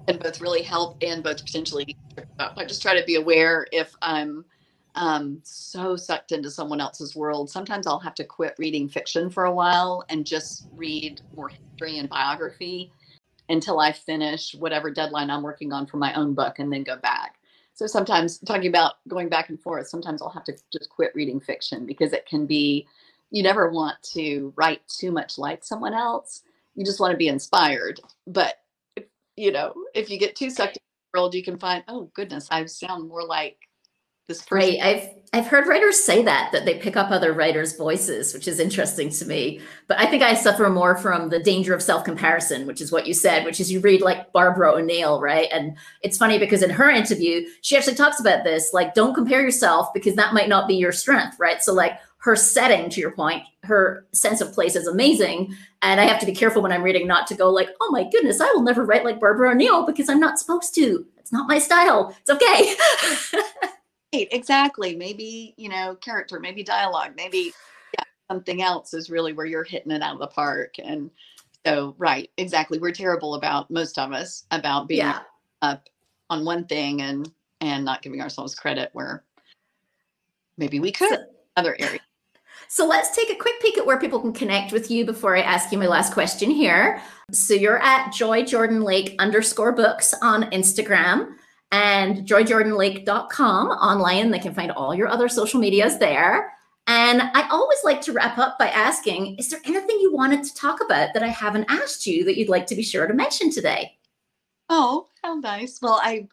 can 0.08 0.18
both 0.18 0.40
really 0.40 0.62
help 0.62 0.96
and 1.02 1.22
both 1.22 1.44
potentially 1.44 1.96
up. 2.38 2.54
I 2.56 2.64
just 2.64 2.80
try 2.80 2.98
to 2.98 3.04
be 3.04 3.16
aware 3.16 3.66
if 3.72 3.94
I'm 4.02 4.44
um, 4.96 5.40
so 5.44 5.94
sucked 5.94 6.32
into 6.32 6.50
someone 6.50 6.80
else's 6.80 7.14
world. 7.14 7.50
Sometimes 7.50 7.86
I'll 7.86 8.00
have 8.00 8.14
to 8.16 8.24
quit 8.24 8.54
reading 8.58 8.88
fiction 8.88 9.30
for 9.30 9.44
a 9.44 9.52
while 9.52 10.04
and 10.08 10.26
just 10.26 10.66
read 10.74 11.20
more 11.34 11.48
history 11.48 11.98
and 11.98 12.08
biography 12.08 12.90
until 13.48 13.78
I 13.78 13.92
finish 13.92 14.54
whatever 14.54 14.90
deadline 14.90 15.30
I'm 15.30 15.42
working 15.42 15.72
on 15.72 15.86
for 15.86 15.98
my 15.98 16.12
own 16.14 16.34
book 16.34 16.58
and 16.58 16.72
then 16.72 16.82
go 16.82 16.96
back. 16.96 17.36
So 17.74 17.86
sometimes 17.86 18.38
talking 18.38 18.68
about 18.68 18.94
going 19.06 19.28
back 19.28 19.50
and 19.50 19.60
forth, 19.60 19.86
sometimes 19.86 20.22
I'll 20.22 20.30
have 20.30 20.44
to 20.44 20.56
just 20.72 20.88
quit 20.88 21.12
reading 21.14 21.40
fiction 21.40 21.84
because 21.84 22.14
it 22.14 22.26
can 22.26 22.46
be 22.46 22.86
you 23.30 23.42
never 23.42 23.70
want 23.70 24.02
to 24.14 24.52
write 24.56 24.80
too 24.88 25.10
much 25.10 25.36
like 25.36 25.62
someone 25.62 25.92
else. 25.92 26.42
You 26.74 26.84
just 26.84 27.00
want 27.00 27.10
to 27.10 27.18
be 27.18 27.28
inspired. 27.28 28.00
But 28.26 28.54
if, 28.96 29.04
you 29.36 29.52
know, 29.52 29.74
if 29.94 30.08
you 30.08 30.18
get 30.18 30.36
too 30.36 30.48
sucked 30.48 30.76
in 30.76 30.82
the 31.12 31.18
world, 31.18 31.34
you 31.34 31.42
can 31.42 31.58
find, 31.58 31.84
oh 31.88 32.10
goodness, 32.14 32.48
I 32.50 32.64
sound 32.64 33.08
more 33.08 33.24
like 33.24 33.65
this 34.28 34.42
person. 34.42 34.68
Right. 34.68 34.78
I've 34.82 35.08
I've 35.32 35.48
heard 35.48 35.66
writers 35.66 36.00
say 36.00 36.22
that 36.22 36.50
that 36.52 36.64
they 36.64 36.78
pick 36.78 36.96
up 36.96 37.10
other 37.10 37.32
writers' 37.32 37.76
voices, 37.76 38.32
which 38.32 38.48
is 38.48 38.60
interesting 38.60 39.10
to 39.10 39.26
me. 39.26 39.60
But 39.86 39.98
I 39.98 40.06
think 40.06 40.22
I 40.22 40.34
suffer 40.34 40.70
more 40.70 40.96
from 40.96 41.28
the 41.28 41.38
danger 41.38 41.74
of 41.74 41.82
self-comparison, 41.82 42.66
which 42.66 42.80
is 42.80 42.92
what 42.92 43.06
you 43.06 43.12
said, 43.12 43.44
which 43.44 43.60
is 43.60 43.70
you 43.70 43.80
read 43.80 44.00
like 44.00 44.32
Barbara 44.32 44.72
O'Neal, 44.72 45.20
right? 45.20 45.48
And 45.52 45.76
it's 46.02 46.16
funny 46.16 46.38
because 46.38 46.62
in 46.62 46.70
her 46.70 46.88
interview, 46.88 47.46
she 47.60 47.76
actually 47.76 47.96
talks 47.96 48.20
about 48.20 48.44
this, 48.44 48.72
like 48.72 48.94
don't 48.94 49.14
compare 49.14 49.42
yourself 49.42 49.92
because 49.92 50.14
that 50.14 50.32
might 50.32 50.48
not 50.48 50.68
be 50.68 50.74
your 50.74 50.92
strength, 50.92 51.36
right? 51.38 51.62
So 51.62 51.74
like 51.74 51.98
her 52.18 52.34
setting, 52.34 52.88
to 52.90 53.00
your 53.00 53.12
point, 53.12 53.42
her 53.62 54.06
sense 54.12 54.40
of 54.40 54.52
place 54.52 54.74
is 54.74 54.86
amazing. 54.86 55.54
And 55.82 56.00
I 56.00 56.04
have 56.04 56.18
to 56.20 56.26
be 56.26 56.34
careful 56.34 56.62
when 56.62 56.72
I'm 56.72 56.82
reading 56.82 57.06
not 57.06 57.26
to 57.28 57.34
go 57.34 57.50
like, 57.50 57.68
oh 57.80 57.90
my 57.92 58.08
goodness, 58.10 58.40
I 58.40 58.50
will 58.52 58.62
never 58.62 58.84
write 58.84 59.04
like 59.04 59.20
Barbara 59.20 59.50
O'Neal 59.50 59.84
because 59.84 60.08
I'm 60.08 60.20
not 60.20 60.38
supposed 60.38 60.74
to. 60.76 61.04
It's 61.18 61.32
not 61.32 61.48
my 61.48 61.58
style. 61.58 62.16
It's 62.20 62.30
okay. 62.30 63.68
Exactly. 64.22 64.94
Maybe, 64.94 65.54
you 65.56 65.68
know, 65.68 65.96
character, 65.96 66.40
maybe 66.40 66.62
dialogue, 66.62 67.12
maybe 67.16 67.52
yeah, 67.98 68.04
something 68.30 68.62
else 68.62 68.94
is 68.94 69.10
really 69.10 69.32
where 69.32 69.46
you're 69.46 69.64
hitting 69.64 69.92
it 69.92 70.02
out 70.02 70.14
of 70.14 70.20
the 70.20 70.26
park. 70.26 70.74
And 70.82 71.10
so, 71.66 71.94
right, 71.98 72.30
exactly. 72.36 72.78
We're 72.78 72.92
terrible 72.92 73.34
about 73.34 73.70
most 73.70 73.98
of 73.98 74.12
us 74.12 74.44
about 74.50 74.88
being 74.88 75.00
yeah. 75.00 75.20
up 75.62 75.88
on 76.30 76.44
one 76.44 76.64
thing 76.64 77.02
and 77.02 77.30
and 77.60 77.84
not 77.84 78.02
giving 78.02 78.20
ourselves 78.20 78.54
credit 78.54 78.90
where 78.92 79.24
maybe 80.58 80.80
we 80.80 80.92
could 80.92 81.08
So- 81.08 81.26
other 81.56 81.76
areas. 81.78 82.02
So 82.68 82.86
let's 82.86 83.14
take 83.14 83.30
a 83.30 83.36
quick 83.36 83.60
peek 83.60 83.78
at 83.78 83.86
where 83.86 83.98
people 83.98 84.20
can 84.20 84.32
connect 84.32 84.72
with 84.72 84.90
you 84.90 85.04
before 85.04 85.36
I 85.36 85.42
ask 85.42 85.70
you 85.70 85.78
my 85.78 85.86
last 85.86 86.12
question 86.12 86.50
here. 86.50 87.00
So 87.30 87.54
you're 87.54 87.80
at 87.80 88.12
Joy 88.12 88.44
Jordan 88.44 88.82
Lake 88.82 89.14
underscore 89.20 89.72
books 89.72 90.12
on 90.20 90.50
Instagram 90.50 91.36
and 91.72 92.26
joyjordanlake.com 92.26 93.68
online. 93.68 94.30
They 94.30 94.38
can 94.38 94.54
find 94.54 94.70
all 94.72 94.94
your 94.94 95.08
other 95.08 95.28
social 95.28 95.60
medias 95.60 95.98
there. 95.98 96.52
And 96.86 97.20
I 97.20 97.48
always 97.50 97.78
like 97.82 98.00
to 98.02 98.12
wrap 98.12 98.38
up 98.38 98.58
by 98.58 98.68
asking 98.68 99.36
Is 99.38 99.50
there 99.50 99.60
anything 99.64 99.98
you 100.00 100.12
wanted 100.12 100.44
to 100.44 100.54
talk 100.54 100.80
about 100.84 101.14
that 101.14 101.22
I 101.22 101.28
haven't 101.28 101.66
asked 101.68 102.06
you 102.06 102.24
that 102.24 102.38
you'd 102.38 102.48
like 102.48 102.66
to 102.68 102.76
be 102.76 102.82
sure 102.82 103.06
to 103.06 103.14
mention 103.14 103.50
today? 103.50 103.98
Oh, 104.68 105.08
how 105.22 105.34
nice. 105.34 105.80
Well, 105.82 106.00
I, 106.02 106.28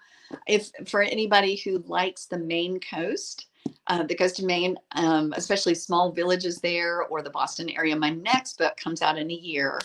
if 0.48 0.72
for 0.88 1.02
anybody 1.02 1.56
who 1.56 1.84
likes 1.88 2.26
the 2.26 2.38
Maine 2.38 2.80
coast, 2.80 3.48
uh, 3.88 4.04
the 4.04 4.15
coast 4.15 4.39
of 4.39 4.46
Maine, 4.46 4.78
um, 4.96 5.34
especially 5.36 5.76
small 5.76 6.12
villages 6.12 6.60
there 6.60 7.04
or 7.04 7.22
the 7.22 7.30
Boston 7.30 7.69
area, 7.69 7.96
my 7.96 8.10
next 8.10 8.58
book 8.58 8.78
comes 8.78 9.02
out 9.02 9.17
in 9.17 9.30
a 9.30 9.36
year. 9.36 9.80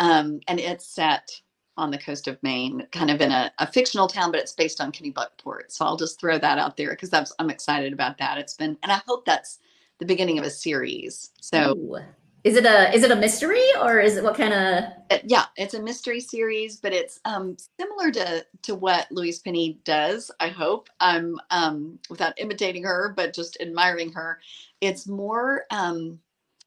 Um, 0.00 0.40
and 0.48 0.58
it's 0.58 0.86
set 0.86 1.30
on 1.76 1.90
the 1.90 1.98
coast 1.98 2.28
of 2.28 2.42
Maine, 2.42 2.86
kind 2.92 3.10
of 3.10 3.20
in 3.20 3.32
a, 3.32 3.52
a 3.58 3.66
fictional 3.66 4.06
town, 4.08 4.30
but 4.30 4.40
it's 4.40 4.52
based 4.52 4.80
on 4.80 4.92
Kennebunkport. 4.92 5.70
So 5.70 5.84
I'll 5.84 5.96
just 5.96 6.20
throw 6.20 6.38
that 6.38 6.58
out 6.58 6.76
there 6.76 6.90
because 6.90 7.12
I'm 7.38 7.50
excited 7.50 7.92
about 7.92 8.18
that. 8.18 8.38
It's 8.38 8.54
been, 8.54 8.78
and 8.82 8.92
I 8.92 9.00
hope 9.06 9.24
that's 9.24 9.58
the 9.98 10.06
beginning 10.06 10.38
of 10.38 10.44
a 10.44 10.50
series. 10.50 11.30
So 11.40 11.76
Ooh. 11.76 11.98
is 12.42 12.56
it 12.56 12.66
a 12.66 12.92
is 12.92 13.04
it 13.04 13.10
a 13.10 13.16
mystery 13.16 13.64
or 13.80 14.00
is 14.00 14.16
it 14.16 14.24
what 14.24 14.36
kind 14.36 14.52
of 14.52 14.84
Uh, 15.10 15.18
yeah, 15.24 15.46
it's 15.56 15.74
a 15.74 15.82
mystery 15.82 16.20
series, 16.20 16.76
but 16.76 16.92
it's 16.92 17.20
um, 17.24 17.56
similar 17.78 18.10
to 18.10 18.44
to 18.62 18.74
what 18.74 19.10
Louise 19.10 19.38
Penny 19.38 19.78
does. 19.84 20.30
I 20.40 20.48
hope 20.48 20.88
I'm 21.00 21.38
um, 21.50 21.98
without 22.10 22.34
imitating 22.38 22.84
her, 22.84 23.12
but 23.16 23.34
just 23.34 23.56
admiring 23.60 24.12
her. 24.12 24.40
It's 24.80 25.06
more 25.06 25.64
um, 25.70 26.18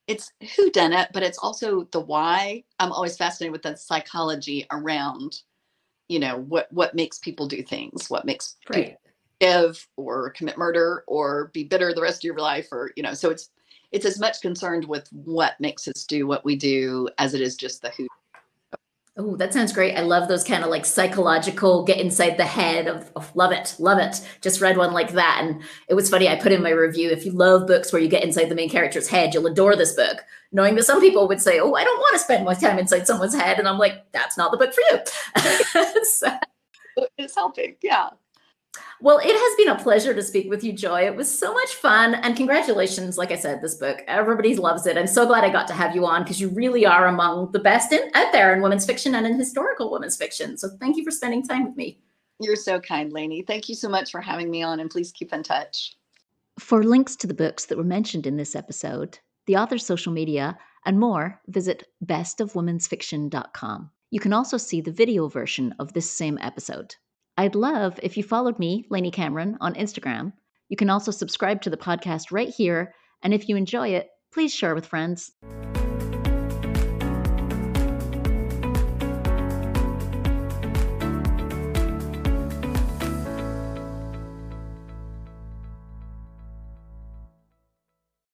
it's 0.08 0.32
who 0.56 0.70
done 0.72 0.94
it, 0.94 1.10
but 1.14 1.24
it's 1.24 1.38
also 1.38 1.84
the 1.92 2.00
why. 2.00 2.64
I'm 2.80 2.92
always 2.92 3.18
fascinated 3.18 3.52
with 3.52 3.64
the 3.64 3.76
psychology 3.76 4.66
around, 4.72 5.42
you 6.08 6.20
know, 6.20 6.38
what 6.38 6.72
what 6.72 6.96
makes 6.96 7.20
people 7.20 7.48
do 7.48 7.62
things, 7.62 8.10
what 8.10 8.26
makes 8.26 8.56
right? 8.70 8.98
give 9.40 9.88
or 9.98 10.32
commit 10.32 10.58
murder 10.58 11.04
or 11.08 11.52
be 11.54 11.64
bitter 11.64 11.94
the 11.94 12.02
rest 12.02 12.20
of 12.20 12.24
your 12.24 12.38
life, 12.38 12.70
or 12.72 12.92
you 12.96 13.04
know. 13.04 13.14
So 13.14 13.30
it's 13.30 13.50
it's 13.92 14.06
as 14.06 14.20
much 14.20 14.42
concerned 14.42 14.86
with 14.86 15.08
what 15.12 15.60
makes 15.60 15.88
us 15.88 16.06
do 16.06 16.28
what 16.28 16.44
we 16.46 16.56
do 16.56 17.10
as 17.18 17.34
it 17.34 17.42
is 17.42 17.56
just 17.56 17.82
the 17.82 17.90
who 17.90 18.08
Oh, 19.20 19.36
that 19.38 19.52
sounds 19.52 19.74
great. 19.74 19.96
I 19.96 20.02
love 20.02 20.28
those 20.28 20.44
kind 20.44 20.64
of 20.64 20.70
like 20.70 20.86
psychological 20.86 21.84
get 21.84 22.00
inside 22.00 22.38
the 22.38 22.46
head 22.46 22.88
of, 22.88 23.12
of 23.16 23.36
love 23.36 23.52
it, 23.52 23.76
love 23.80 23.98
it. 23.98 24.22
Just 24.42 24.62
read 24.62 24.78
one 24.78 24.94
like 24.94 25.14
that. 25.14 25.40
And 25.42 25.64
it 25.90 25.96
was 25.96 26.08
funny. 26.10 26.28
I 26.30 26.36
put 26.36 26.52
in 26.52 26.62
my 26.62 26.70
review 26.70 27.10
if 27.10 27.26
you 27.26 27.32
love 27.32 27.66
books 27.66 27.92
where 27.92 28.02
you 28.02 28.10
get 28.10 28.24
inside 28.24 28.50
the 28.50 28.56
main 28.56 28.70
character's 28.70 29.08
head, 29.08 29.34
you'll 29.34 29.48
adore 29.48 29.76
this 29.76 29.96
book. 29.96 30.24
Knowing 30.52 30.76
that 30.76 30.84
some 30.84 31.02
people 31.02 31.28
would 31.28 31.42
say, 31.42 31.60
Oh, 31.60 31.74
I 31.74 31.84
don't 31.84 31.98
want 31.98 32.14
to 32.14 32.20
spend 32.20 32.46
my 32.46 32.54
time 32.54 32.78
inside 32.78 33.08
someone's 33.08 33.34
head. 33.34 33.58
And 33.58 33.68
I'm 33.68 33.80
like, 33.80 34.12
that's 34.12 34.38
not 34.38 34.52
the 34.52 34.58
book 34.58 34.74
for 34.74 34.82
you. 34.92 36.04
so, 36.04 36.38
it's 37.18 37.36
helping. 37.36 37.76
Yeah. 37.82 38.10
Well, 39.02 39.20
it 39.20 39.26
has 39.26 39.58
been 39.58 39.76
a 39.76 39.82
pleasure 39.82 40.14
to 40.14 40.24
speak 40.24 40.50
with 40.50 40.64
you, 40.64 40.74
Joy. 40.74 41.06
It 41.06 41.16
was 41.16 41.30
so 41.30 41.54
much 41.54 41.76
fun. 41.76 42.16
And 42.16 42.36
congratulations. 42.36 43.18
Like 43.18 43.32
I 43.32 43.36
said, 43.36 43.62
this 43.62 43.76
book, 43.76 44.02
everybody 44.08 44.56
loves 44.56 44.88
it. 44.88 44.98
I'm 44.98 45.08
so 45.08 45.26
glad 45.26 45.44
I 45.44 45.52
got 45.52 45.68
to 45.68 45.74
have 45.74 45.96
you 45.96 46.06
on 46.06 46.24
because 46.24 46.42
you 46.42 46.50
really 46.50 46.86
are 46.86 47.08
among 47.08 47.52
the 47.52 47.60
best 47.60 47.92
in, 47.92 48.10
out 48.16 48.32
there 48.32 48.56
in 48.56 48.62
women's 48.62 48.86
fiction 48.86 49.16
and 49.16 49.28
in 49.28 49.38
historical 49.38 49.92
women's 49.92 50.18
fiction. 50.18 50.58
So 50.58 50.70
thank 50.80 50.98
you 50.98 51.04
for 51.04 51.12
spending 51.12 51.44
time 51.44 51.66
with 51.66 51.76
me. 51.76 52.00
You're 52.40 52.56
so 52.56 52.80
kind, 52.80 53.12
Lainey. 53.12 53.44
Thank 53.44 53.70
you 53.70 53.76
so 53.76 53.90
much 53.90 54.12
for 54.12 54.22
having 54.22 54.50
me 54.50 54.64
on 54.64 54.80
and 54.80 54.90
please 54.90 55.12
keep 55.12 55.34
in 55.34 55.44
touch. 55.44 55.96
For 56.60 56.84
links 56.84 57.16
to 57.18 57.28
the 57.28 57.34
books 57.34 57.66
that 57.66 57.78
were 57.78 57.84
mentioned 57.84 58.26
in 58.26 58.38
this 58.38 58.56
episode, 58.56 59.20
the 59.46 59.58
author's 59.58 59.86
social 59.86 60.12
media, 60.12 60.58
and 60.86 61.00
more, 61.00 61.40
visit 61.48 61.88
bestofwomensfiction.com. 62.06 63.92
You 64.10 64.20
can 64.20 64.34
also 64.34 64.58
see 64.58 64.82
the 64.82 64.92
video 64.92 65.28
version 65.28 65.76
of 65.80 65.94
this 65.94 66.10
same 66.10 66.38
episode. 66.42 66.96
I'd 67.38 67.54
love 67.54 68.00
if 68.02 68.18
you 68.18 68.24
followed 68.24 68.58
me, 68.58 68.86
Lainey 68.90 69.12
Cameron, 69.12 69.58
on 69.62 69.76
Instagram. 69.76 70.34
You 70.70 70.76
can 70.76 70.90
also 70.90 71.12
subscribe 71.12 71.62
to 71.62 71.70
the 71.70 71.78
podcast 71.78 72.32
right 72.32 72.50
here, 72.50 72.96
and 73.22 73.34
if 73.34 73.48
you 73.48 73.56
enjoy 73.56 73.90
it, 73.90 74.10
please 74.34 74.54
share 74.54 74.74
with 74.74 74.88
friends. 74.88 75.32